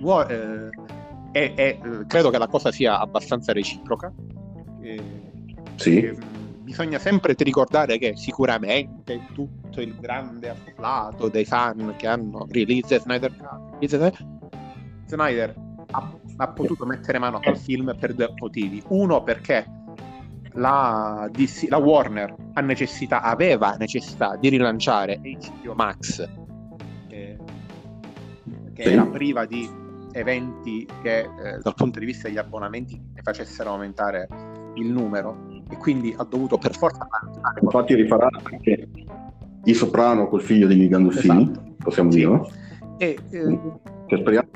War, 0.00 0.30
eh, 0.30 0.70
e, 1.32 1.52
e, 1.56 1.78
eh, 1.82 2.06
credo 2.06 2.30
che 2.30 2.38
la 2.38 2.46
cosa 2.46 2.70
sia 2.70 2.98
abbastanza 2.98 3.52
reciproca. 3.52 4.12
E, 4.80 5.02
sì. 5.76 6.00
E, 6.00 6.16
bisogna 6.62 6.98
sempre 6.98 7.34
ricordare 7.36 7.98
che 7.98 8.16
sicuramente 8.16 9.26
tutto 9.34 9.80
il 9.80 9.94
grande 9.98 10.48
afflato 10.48 11.28
dei 11.28 11.44
fan 11.44 11.94
che 11.98 12.06
hanno 12.06 12.46
release 12.48 12.98
Snyder 12.98 13.30
Snyder 15.06 15.54
ha, 15.90 16.18
ha 16.36 16.48
potuto 16.48 16.86
mettere 16.86 17.18
mano 17.18 17.40
al 17.42 17.58
film 17.58 17.94
per 17.98 18.14
due 18.14 18.32
motivi. 18.36 18.82
Uno 18.88 19.22
perché 19.22 19.66
la, 20.54 21.28
DC, 21.30 21.66
la 21.68 21.78
Warner 21.78 22.34
necessità, 22.62 23.22
aveva 23.22 23.74
necessità 23.78 24.36
di 24.36 24.48
rilanciare 24.48 25.20
HBO 25.20 25.74
Max, 25.74 26.26
eh, 27.08 27.38
che 28.72 28.82
sì. 28.82 28.88
era 28.88 29.04
priva 29.06 29.44
di 29.44 29.68
eventi 30.12 30.86
che 31.02 31.20
eh, 31.20 31.28
dal 31.62 31.74
punto 31.74 31.98
di 31.98 32.06
vista 32.06 32.28
degli 32.28 32.38
abbonamenti 32.38 33.00
ne 33.14 33.22
facessero 33.22 33.70
aumentare 33.70 34.28
il 34.74 34.90
numero 34.90 35.62
e 35.68 35.76
quindi 35.76 36.14
ha 36.16 36.24
dovuto 36.24 36.58
per 36.58 36.74
forza 36.74 37.06
infatti 37.60 37.94
rifarà 37.94 38.28
anche 38.30 38.88
il 39.64 39.74
soprano 39.74 40.28
col 40.28 40.40
figlio 40.40 40.66
di 40.66 40.88
Gandolfini 40.88 41.50
esatto. 41.50 41.74
possiamo 41.78 42.10
sì. 42.10 42.18
dirlo 42.18 42.50
E, 42.98 43.18
eh, 43.30 43.58
che 44.06 44.16
speriamo 44.16 44.48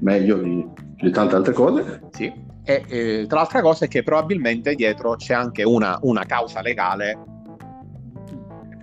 meglio 0.00 0.38
di, 0.38 0.66
di, 0.96 1.10
tante 1.10 1.34
altre 1.34 1.52
cose. 1.52 2.00
Sì. 2.10 2.32
E 2.62 2.84
eh, 2.88 3.24
tra 3.26 3.38
l'altra 3.38 3.62
cosa 3.62 3.86
è 3.86 3.88
che 3.88 4.02
probabilmente 4.02 4.74
dietro 4.74 5.16
c'è 5.16 5.34
anche 5.34 5.62
una, 5.62 5.98
una 6.02 6.24
causa 6.24 6.60
legale 6.60 7.18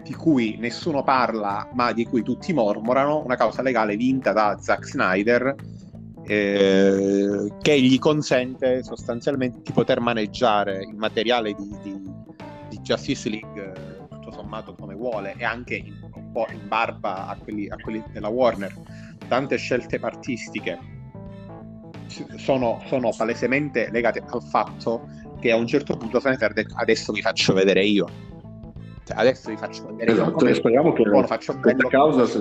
di 0.03 0.13
cui 0.13 0.55
nessuno 0.57 1.03
parla, 1.03 1.69
ma 1.73 1.91
di 1.91 2.05
cui 2.05 2.23
tutti 2.23 2.53
mormorano, 2.53 3.23
una 3.23 3.35
causa 3.35 3.61
legale 3.61 3.97
vinta 3.97 4.31
da 4.31 4.57
Zack 4.59 4.85
Snyder 4.85 5.55
eh, 6.27 7.53
che 7.61 7.81
gli 7.81 7.97
consente 7.99 8.83
sostanzialmente 8.83 9.61
di 9.63 9.71
poter 9.71 10.01
maneggiare 10.01 10.83
il 10.83 10.95
materiale 10.95 11.53
di, 11.53 11.75
di, 11.81 12.01
di 12.69 12.79
Justice 12.79 13.29
League 13.29 13.71
eh, 13.73 14.07
tutto 14.09 14.31
sommato 14.31 14.75
come 14.75 14.93
vuole 14.93 15.35
e 15.37 15.45
anche 15.45 15.75
in, 15.75 15.97
un 16.13 16.31
po' 16.31 16.47
in 16.51 16.67
barba 16.67 17.27
a 17.27 17.37
quelli, 17.37 17.69
a 17.69 17.77
quelli 17.81 18.03
della 18.11 18.27
Warner. 18.27 18.73
Tante 19.29 19.57
scelte 19.57 19.99
partistiche 19.99 20.77
sono, 22.35 22.81
sono, 22.87 23.11
palesemente 23.15 23.89
legate 23.91 24.21
al 24.25 24.43
fatto 24.43 25.07
che 25.39 25.51
a 25.51 25.55
un 25.55 25.67
certo 25.67 25.95
punto 25.95 26.19
Snyder 26.19 26.51
ha 26.51 26.53
detto 26.53 26.73
adesso 26.77 27.11
vi 27.11 27.21
faccio 27.21 27.53
vedere 27.53 27.83
io 27.83 28.07
cioè, 29.03 29.17
adesso 29.17 29.49
vi 29.49 29.57
faccio 29.57 29.85
vedere 29.87 30.13
esatto, 30.13 30.31
come 30.31 30.53
speriamo 30.53 30.93
che 30.93 31.03
lo 31.03 31.23
faccio 31.23 31.57
questa 31.59 31.87
causa 31.89 32.25
se... 32.25 32.39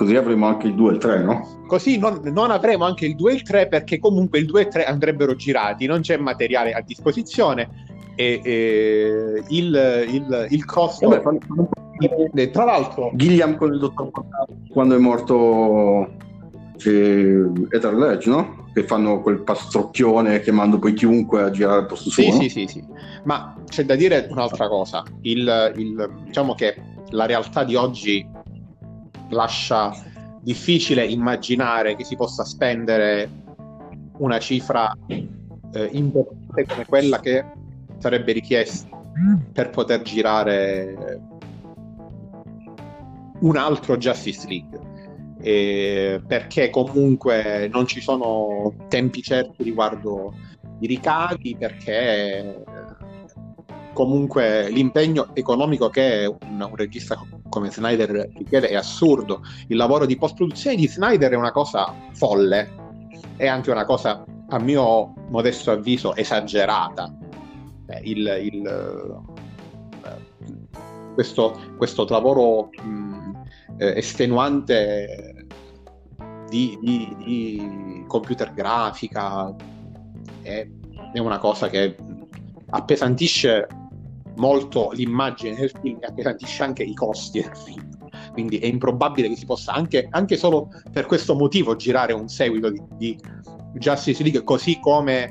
così 0.00 0.16
avremo 0.16 0.46
anche 0.46 0.66
il 0.66 0.74
2 0.74 0.88
e 0.88 0.92
il 0.94 0.98
3 0.98 1.22
no? 1.22 1.64
così 1.66 1.98
non, 1.98 2.22
non, 2.32 2.50
avremo 2.50 2.86
anche 2.86 3.04
il 3.04 3.14
2 3.14 3.32
e 3.32 3.34
il 3.34 3.42
3 3.42 3.68
perché 3.68 3.98
comunque 3.98 4.38
il 4.38 4.46
2 4.46 4.60
e 4.60 4.62
il 4.62 4.68
3 4.70 4.84
andrebbero 4.86 5.36
girati 5.36 5.84
non 5.84 6.00
c'è 6.00 6.16
materiale 6.16 6.72
a 6.72 6.80
disposizione 6.80 7.68
e, 8.14 8.40
e 8.42 9.44
il, 9.48 10.06
il, 10.08 10.46
il, 10.48 10.64
costo 10.64 11.06
Vabbè, 11.06 11.20
fanno, 11.20 11.68
tra 12.50 12.64
l'altro 12.64 13.10
Gilliam 13.12 13.58
con 13.58 13.74
il 13.74 13.78
dottor 13.78 14.10
quando 14.70 14.96
è 14.96 14.98
morto 14.98 16.08
eh, 16.82 17.50
Ether 17.68 17.92
Ledge 17.92 18.30
no? 18.30 18.68
che 18.72 18.84
fanno 18.84 19.20
quel 19.20 19.42
pastrocchione 19.42 20.40
chiamando 20.40 20.78
poi 20.78 20.94
chiunque 20.94 21.42
a 21.42 21.50
girare 21.50 21.80
al 21.80 21.86
posto 21.86 22.08
sì, 22.08 22.22
suo. 22.22 22.40
Sì, 22.40 22.48
sì, 22.48 22.66
sì. 22.66 22.84
Ma 23.24 23.54
c'è 23.68 23.84
da 23.84 23.96
dire 23.96 24.28
un'altra 24.30 24.68
cosa. 24.68 25.02
Il, 25.22 25.72
il, 25.76 26.10
diciamo 26.24 26.54
che 26.54 26.76
la 27.10 27.26
realtà 27.26 27.64
di 27.64 27.74
oggi 27.74 28.24
lascia 29.30 29.92
difficile 30.40 31.04
immaginare 31.04 31.96
che 31.96 32.04
si 32.04 32.16
possa 32.16 32.44
spendere 32.44 33.28
una 34.18 34.38
cifra 34.38 34.96
eh, 35.08 35.88
importante 35.92 36.64
come 36.66 36.84
quella 36.86 37.20
che 37.20 37.44
sarebbe 37.98 38.32
richiesta 38.32 38.98
per 39.52 39.70
poter 39.70 40.02
girare 40.02 41.20
un 43.40 43.56
altro 43.56 43.96
Justice 43.96 44.48
League. 44.48 44.88
Eh, 45.42 46.20
perché 46.26 46.68
comunque 46.68 47.66
non 47.72 47.86
ci 47.86 48.02
sono 48.02 48.74
tempi 48.88 49.22
certi 49.22 49.62
riguardo 49.62 50.34
i 50.80 50.86
ricavi, 50.86 51.56
perché 51.58 52.62
comunque 54.00 54.70
l'impegno 54.70 55.28
economico 55.34 55.90
che 55.90 56.24
un, 56.24 56.58
un, 56.58 56.74
regista 56.74 57.22
come 57.50 57.70
Snyder 57.70 58.30
richiede 58.34 58.68
è 58.68 58.74
assurdo. 58.74 59.42
Il 59.66 59.76
lavoro 59.76 60.06
di 60.06 60.16
post-produzione 60.16 60.76
di 60.76 60.88
Snyder 60.88 61.32
è 61.32 61.36
una 61.36 61.52
cosa 61.52 61.94
folle, 62.14 62.70
è 63.36 63.46
anche 63.46 63.70
una 63.70 63.84
cosa, 63.84 64.24
a 64.48 64.58
mio 64.58 65.12
modesto 65.28 65.70
avviso, 65.72 66.16
esagerata. 66.16 67.14
Eh, 67.88 68.00
il, 68.04 68.38
il, 68.40 69.22
questo, 71.12 71.60
questo 71.76 72.06
lavoro 72.08 72.70
mh, 72.82 73.32
eh, 73.76 73.98
estenuante 73.98 75.46
di, 76.48 76.78
di, 76.80 77.16
di, 77.18 78.04
computer 78.06 78.50
grafica 78.54 79.54
è, 80.40 80.66
è, 81.12 81.18
una 81.18 81.36
cosa 81.36 81.68
che 81.68 81.94
appesantisce 82.70 83.66
molto 84.40 84.90
l'immagine 84.92 85.54
del 85.54 85.72
film 85.80 85.98
e 86.00 86.06
appesantisce 86.06 86.62
anche 86.62 86.82
i 86.82 86.94
costi 86.94 87.40
del 87.40 87.56
film 87.56 87.98
quindi 88.32 88.58
è 88.58 88.66
improbabile 88.66 89.28
che 89.28 89.36
si 89.36 89.44
possa 89.44 89.72
anche, 89.72 90.08
anche 90.10 90.36
solo 90.36 90.68
per 90.92 91.06
questo 91.06 91.34
motivo 91.34 91.76
girare 91.76 92.12
un 92.12 92.28
seguito 92.28 92.70
di, 92.70 92.82
di 92.96 93.18
Justice 93.74 94.22
League 94.22 94.42
così 94.42 94.78
come 94.80 95.30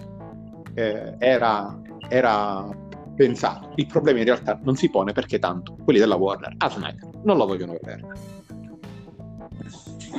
eh, 0.75 1.15
era, 1.17 1.79
era 2.07 2.67
pensato. 3.15 3.71
Il 3.75 3.87
problema 3.87 4.19
in 4.19 4.25
realtà 4.25 4.59
non 4.63 4.75
si 4.75 4.89
pone 4.89 5.11
perché 5.11 5.39
tanto 5.39 5.75
quelli 5.83 5.99
della 5.99 6.15
Warner 6.15 6.53
a 6.57 6.69
Snyder 6.69 7.09
non 7.23 7.37
lo 7.37 7.45
vogliono 7.45 7.73
vedere. 7.73 8.38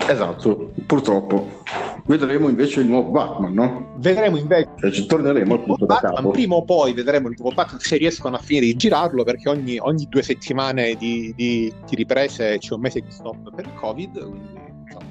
Esatto, 0.08 0.72
purtroppo. 0.86 1.62
Vedremo 2.06 2.48
invece 2.48 2.80
il 2.80 2.88
nuovo 2.88 3.10
Batman, 3.10 3.52
no? 3.52 3.94
Vedremo 3.98 4.36
invece. 4.36 4.70
Cioè, 4.76 4.90
ci 4.90 5.06
torneremo 5.06 5.54
il 5.54 5.62
nuovo 5.66 5.86
Batman. 5.86 6.30
Prima 6.30 6.56
o 6.56 6.64
poi 6.64 6.92
vedremo 6.92 7.28
il 7.28 7.36
nuovo 7.38 7.54
Batman 7.54 7.80
se 7.80 7.96
riescono 7.96 8.36
a 8.36 8.38
finire 8.40 8.66
di 8.66 8.74
girarlo, 8.74 9.22
perché 9.22 9.48
ogni, 9.48 9.78
ogni 9.78 10.06
due 10.08 10.22
settimane 10.22 10.94
di, 10.96 11.32
di, 11.36 11.72
di, 11.88 11.94
riprese 11.94 12.58
c'è 12.58 12.74
un 12.74 12.80
mese 12.80 13.00
di 13.00 13.10
stop 13.10 13.54
per 13.54 13.66
il 13.66 13.74
Covid. 13.74 14.20
Quindi, 14.20 14.48
insomma, 14.84 15.04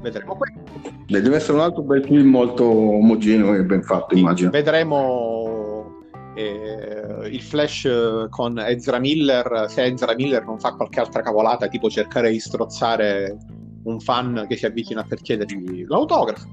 vedremo 0.00 0.36
questo. 0.36 0.58
Deve 1.06 1.36
essere 1.36 1.52
un 1.54 1.60
altro 1.60 1.82
bel 1.82 2.04
film 2.04 2.28
molto 2.28 2.64
omogeneo 2.64 3.54
e 3.54 3.62
ben 3.62 3.82
fatto, 3.82 4.14
immagino. 4.14 4.50
Vedremo 4.50 6.00
eh, 6.34 7.28
il 7.28 7.42
Flash 7.42 8.28
con 8.30 8.58
Ezra 8.58 8.98
Miller, 8.98 9.66
se 9.68 9.84
Ezra 9.84 10.14
Miller 10.14 10.44
non 10.44 10.58
fa 10.58 10.74
qualche 10.74 11.00
altra 11.00 11.20
cavolata, 11.20 11.68
tipo 11.68 11.90
cercare 11.90 12.30
di 12.30 12.40
strozzare 12.40 13.36
un 13.84 14.00
fan 14.00 14.46
che 14.48 14.56
si 14.56 14.66
avvicina 14.66 15.02
per 15.02 15.20
chiedergli 15.20 15.84
l'autografo. 15.86 16.48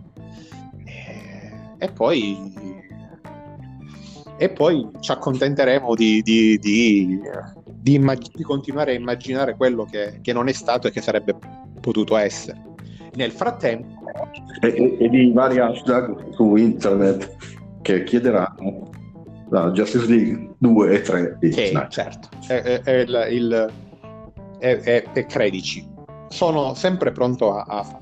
E, 0.85 1.51
e 1.77 1.91
poi 1.91 2.75
e 4.37 4.49
poi 4.49 4.87
ci 4.99 5.11
accontenteremo 5.11 5.95
di, 5.95 6.21
di, 6.21 6.57
di, 6.59 7.19
di 7.65 7.93
immag- 7.95 8.41
continuare 8.41 8.91
a 8.91 8.95
immaginare 8.95 9.55
quello 9.55 9.85
che, 9.85 10.19
che, 10.21 10.31
non 10.31 10.47
è 10.47 10.53
stato 10.53 10.87
e 10.87 10.91
che 10.91 11.01
sarebbe 11.01 11.35
potuto 11.81 12.15
essere. 12.15 12.61
Nel 13.15 13.31
frattempo... 13.31 13.95
E, 14.61 14.97
e 14.99 15.09
di 15.09 15.31
vari 15.31 15.57
hashtag 15.59 16.33
su 16.33 16.55
internet 16.55 17.35
che 17.81 18.03
chiederanno 18.03 18.89
la 19.49 19.71
Justice 19.71 20.05
League 20.07 20.55
2 20.59 20.91
e 20.91 21.01
3 21.01 21.37
di 21.39 21.51
sì, 21.51 21.79
certo, 21.89 22.29
è, 22.47 22.81
è, 22.83 22.91
il, 22.91 23.27
il, 23.31 23.71
è, 24.59 25.25
credici 25.25 25.87
sono 26.29 26.73
sempre 26.73 27.11
pronto 27.11 27.53
a, 27.53 27.63
a, 27.67 27.99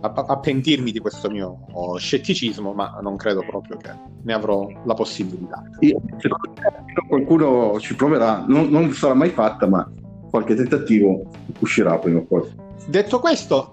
a, 0.00 0.24
a, 0.26 0.38
pentirmi 0.38 0.90
di 0.92 0.98
questo 0.98 1.30
mio 1.30 1.66
scetticismo, 1.98 2.72
ma 2.72 2.98
non 3.02 3.16
credo 3.16 3.44
proprio 3.48 3.76
che 3.76 3.90
ne 4.22 4.32
avrò 4.32 4.68
la 4.84 4.94
possibilità. 4.94 5.62
Io, 5.80 6.00
secondo 6.18 6.52
me 6.60 7.06
qualcuno 7.08 7.78
ci 7.80 7.94
proverà, 7.94 8.44
non, 8.46 8.68
non 8.68 8.92
sarà 8.92 9.14
mai 9.14 9.30
fatta, 9.30 9.66
ma 9.66 9.90
qualche 10.30 10.54
tentativo 10.54 11.24
uscirà 11.60 11.98
prima 11.98 12.18
o 12.20 12.24
poi. 12.24 12.66
Detto 12.86 13.20
questo, 13.20 13.72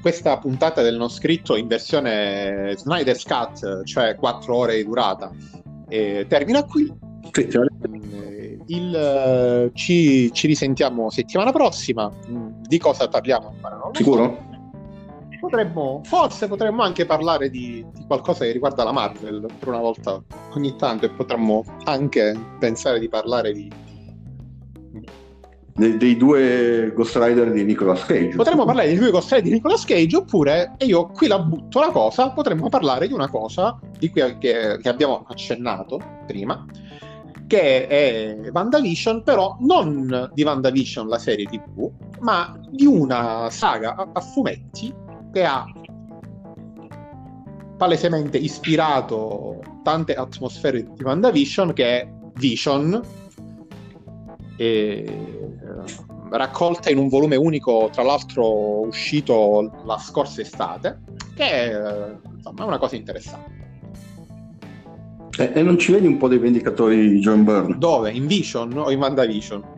questa 0.00 0.38
puntata 0.38 0.82
del 0.82 0.96
non 0.96 1.08
scritto 1.08 1.56
in 1.56 1.68
versione 1.68 2.74
Snyder's 2.76 3.24
Cut, 3.24 3.84
cioè 3.84 4.16
4 4.16 4.54
ore 4.54 4.76
di 4.76 4.84
durata, 4.84 5.30
eh, 5.88 6.26
termina 6.28 6.64
qui. 6.64 6.92
Sì, 7.30 7.48
il, 8.68 9.68
uh, 9.68 9.72
ci, 9.74 10.32
ci, 10.32 10.46
risentiamo 10.46 11.10
settimana 11.10 11.52
prossima. 11.52 12.10
Di 12.66 12.78
cosa 12.78 13.08
parliamo? 13.08 13.54
Sicuro? 13.92 14.24
So. 14.24 14.54
Potremmo, 15.38 16.00
forse 16.02 16.48
potremmo 16.48 16.82
anche 16.82 17.06
parlare 17.06 17.50
di, 17.50 17.84
di, 17.94 18.04
qualcosa 18.06 18.44
che 18.44 18.52
riguarda 18.52 18.82
la 18.82 18.92
Marvel 18.92 19.46
per 19.58 19.68
una 19.68 19.78
volta 19.78 20.20
ogni 20.54 20.74
tanto 20.76 21.06
e 21.06 21.10
potremmo 21.10 21.62
anche 21.84 22.34
pensare 22.58 22.98
di 22.98 23.08
parlare 23.08 23.52
di, 23.52 23.70
dei, 25.74 25.96
dei, 25.98 26.16
due 26.16 26.90
Ghost 26.94 27.16
Rider 27.16 27.52
di 27.52 27.64
Nicolas 27.64 28.04
Cage. 28.06 28.34
Potremmo 28.34 28.64
parlare 28.64 28.88
dei 28.88 28.96
due 28.96 29.10
Ghost 29.10 29.30
Rider 29.30 29.46
di 29.46 29.52
Nicolas 29.52 29.84
Cage, 29.84 30.16
oppure, 30.16 30.72
e 30.78 30.86
io 30.86 31.06
qui 31.08 31.28
la 31.28 31.38
butto 31.38 31.80
la 31.80 31.90
cosa, 31.90 32.30
potremmo 32.30 32.68
parlare 32.68 33.06
di 33.06 33.12
una 33.12 33.28
cosa 33.28 33.78
di 33.98 34.10
cui 34.10 34.38
che, 34.38 34.78
che 34.80 34.88
abbiamo 34.88 35.24
accennato 35.28 36.00
prima, 36.26 36.64
che 37.46 37.86
è 37.86 38.50
WandaVision, 38.52 39.22
però 39.22 39.56
non 39.60 40.30
di 40.32 40.42
WandaVision, 40.42 41.08
la 41.08 41.18
serie 41.18 41.46
TV, 41.46 41.90
ma 42.20 42.58
di 42.70 42.86
una 42.86 43.48
saga 43.50 43.94
a, 43.94 44.08
a 44.12 44.20
fumetti 44.20 44.92
che 45.32 45.44
ha 45.44 45.64
palesemente 47.76 48.38
ispirato 48.38 49.60
tante 49.82 50.14
atmosfere 50.14 50.82
di 50.82 51.02
WandaVision, 51.02 51.72
che 51.72 52.00
è 52.00 52.14
Vision, 52.34 53.00
e, 54.56 55.48
raccolta 56.30 56.90
in 56.90 56.98
un 56.98 57.08
volume 57.08 57.36
unico, 57.36 57.88
tra 57.92 58.02
l'altro 58.02 58.86
uscito 58.86 59.82
la 59.84 59.98
scorsa 59.98 60.40
estate, 60.40 61.00
che 61.34 61.44
è, 61.44 62.16
insomma, 62.34 62.64
è 62.64 62.66
una 62.66 62.78
cosa 62.78 62.96
interessante. 62.96 63.55
E, 65.38 65.52
e, 65.54 65.62
non 65.62 65.78
ci 65.78 65.92
vedi 65.92 66.06
un 66.06 66.16
po' 66.16 66.28
dei 66.28 66.38
vendicatori 66.38 67.10
di 67.10 67.18
John 67.18 67.44
Byrne? 67.44 67.76
Dove? 67.78 68.10
In 68.10 68.26
Vision 68.26 68.72
o 68.76 68.90
in 68.90 68.98
WandaVision? 68.98 69.76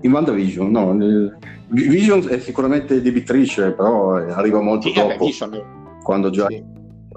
in 0.00 0.12
WandaVision, 0.12 0.70
no. 0.70 0.96
Vision 1.68 2.26
è 2.28 2.38
sicuramente 2.38 3.02
debitrice, 3.02 3.72
però 3.72 4.14
arriva 4.14 4.60
molto 4.60 4.88
sì, 4.88 4.94
dopo. 4.94 5.28
Vabbè, 5.38 5.64
quando 6.02 6.30
già 6.30 6.46
sì. 6.46 6.54
i 6.54 6.64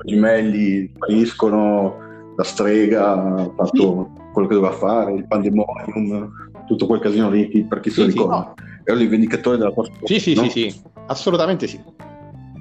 gemelli 0.06 0.92
spariscono, 0.94 1.96
la 2.36 2.44
strega 2.44 3.14
ha 3.14 3.52
fatto 3.56 4.12
sì. 4.16 4.22
quello 4.34 4.48
che 4.48 4.56
doveva 4.56 4.74
fare, 4.74 5.14
il 5.14 5.28
pandemonium, 5.28 6.32
tutto 6.68 6.86
quel 6.88 7.00
casino 7.00 7.30
lì, 7.30 7.66
per 7.68 7.80
chi 7.80 7.90
se 7.90 8.02
lo 8.02 8.08
ricorda. 8.08 8.36
No. 8.36 8.54
Era 8.84 9.00
il 9.00 9.10
vendicatore 9.10 9.58
della 9.58 9.72
posta. 9.72 9.94
Sì, 10.04 10.20
sì, 10.20 10.34
no? 10.34 10.50
sì, 10.50 10.70
sì, 10.70 10.82
assolutamente 11.08 11.68
sì. 11.68 11.80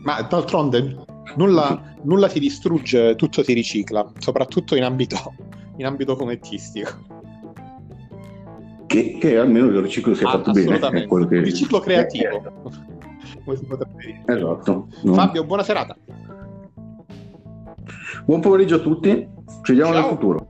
Ma 0.02 0.22
d'altronde 0.22 0.96
nulla, 1.36 1.94
nulla 2.02 2.28
si 2.28 2.38
distrugge, 2.38 3.14
tutto 3.16 3.42
si 3.42 3.52
ricicla, 3.52 4.10
soprattutto 4.18 4.76
in 4.76 4.84
ambito, 4.84 5.34
in 5.76 5.86
ambito 5.86 6.16
fumettistico 6.16 7.18
che, 8.90 9.18
che 9.20 9.38
almeno 9.38 9.66
il 9.66 9.80
riciclo 9.80 10.14
sia 10.16 10.26
ah, 10.26 10.32
fatto 10.32 10.50
bene. 10.50 10.76
È 10.76 11.06
quello 11.06 11.24
che... 11.28 11.40
Riciclo 11.40 11.78
creativo. 11.78 12.42
Potrebbe 13.44 13.86
dire. 13.98 14.22
Esatto. 14.26 14.88
No. 15.02 15.14
Fabio, 15.14 15.44
buona 15.44 15.62
serata. 15.62 15.96
Buon 18.24 18.40
pomeriggio 18.40 18.74
a 18.74 18.78
tutti, 18.80 19.28
ci 19.62 19.72
vediamo 19.72 19.92
Ciao. 19.92 20.00
nel 20.00 20.10
futuro. 20.10 20.46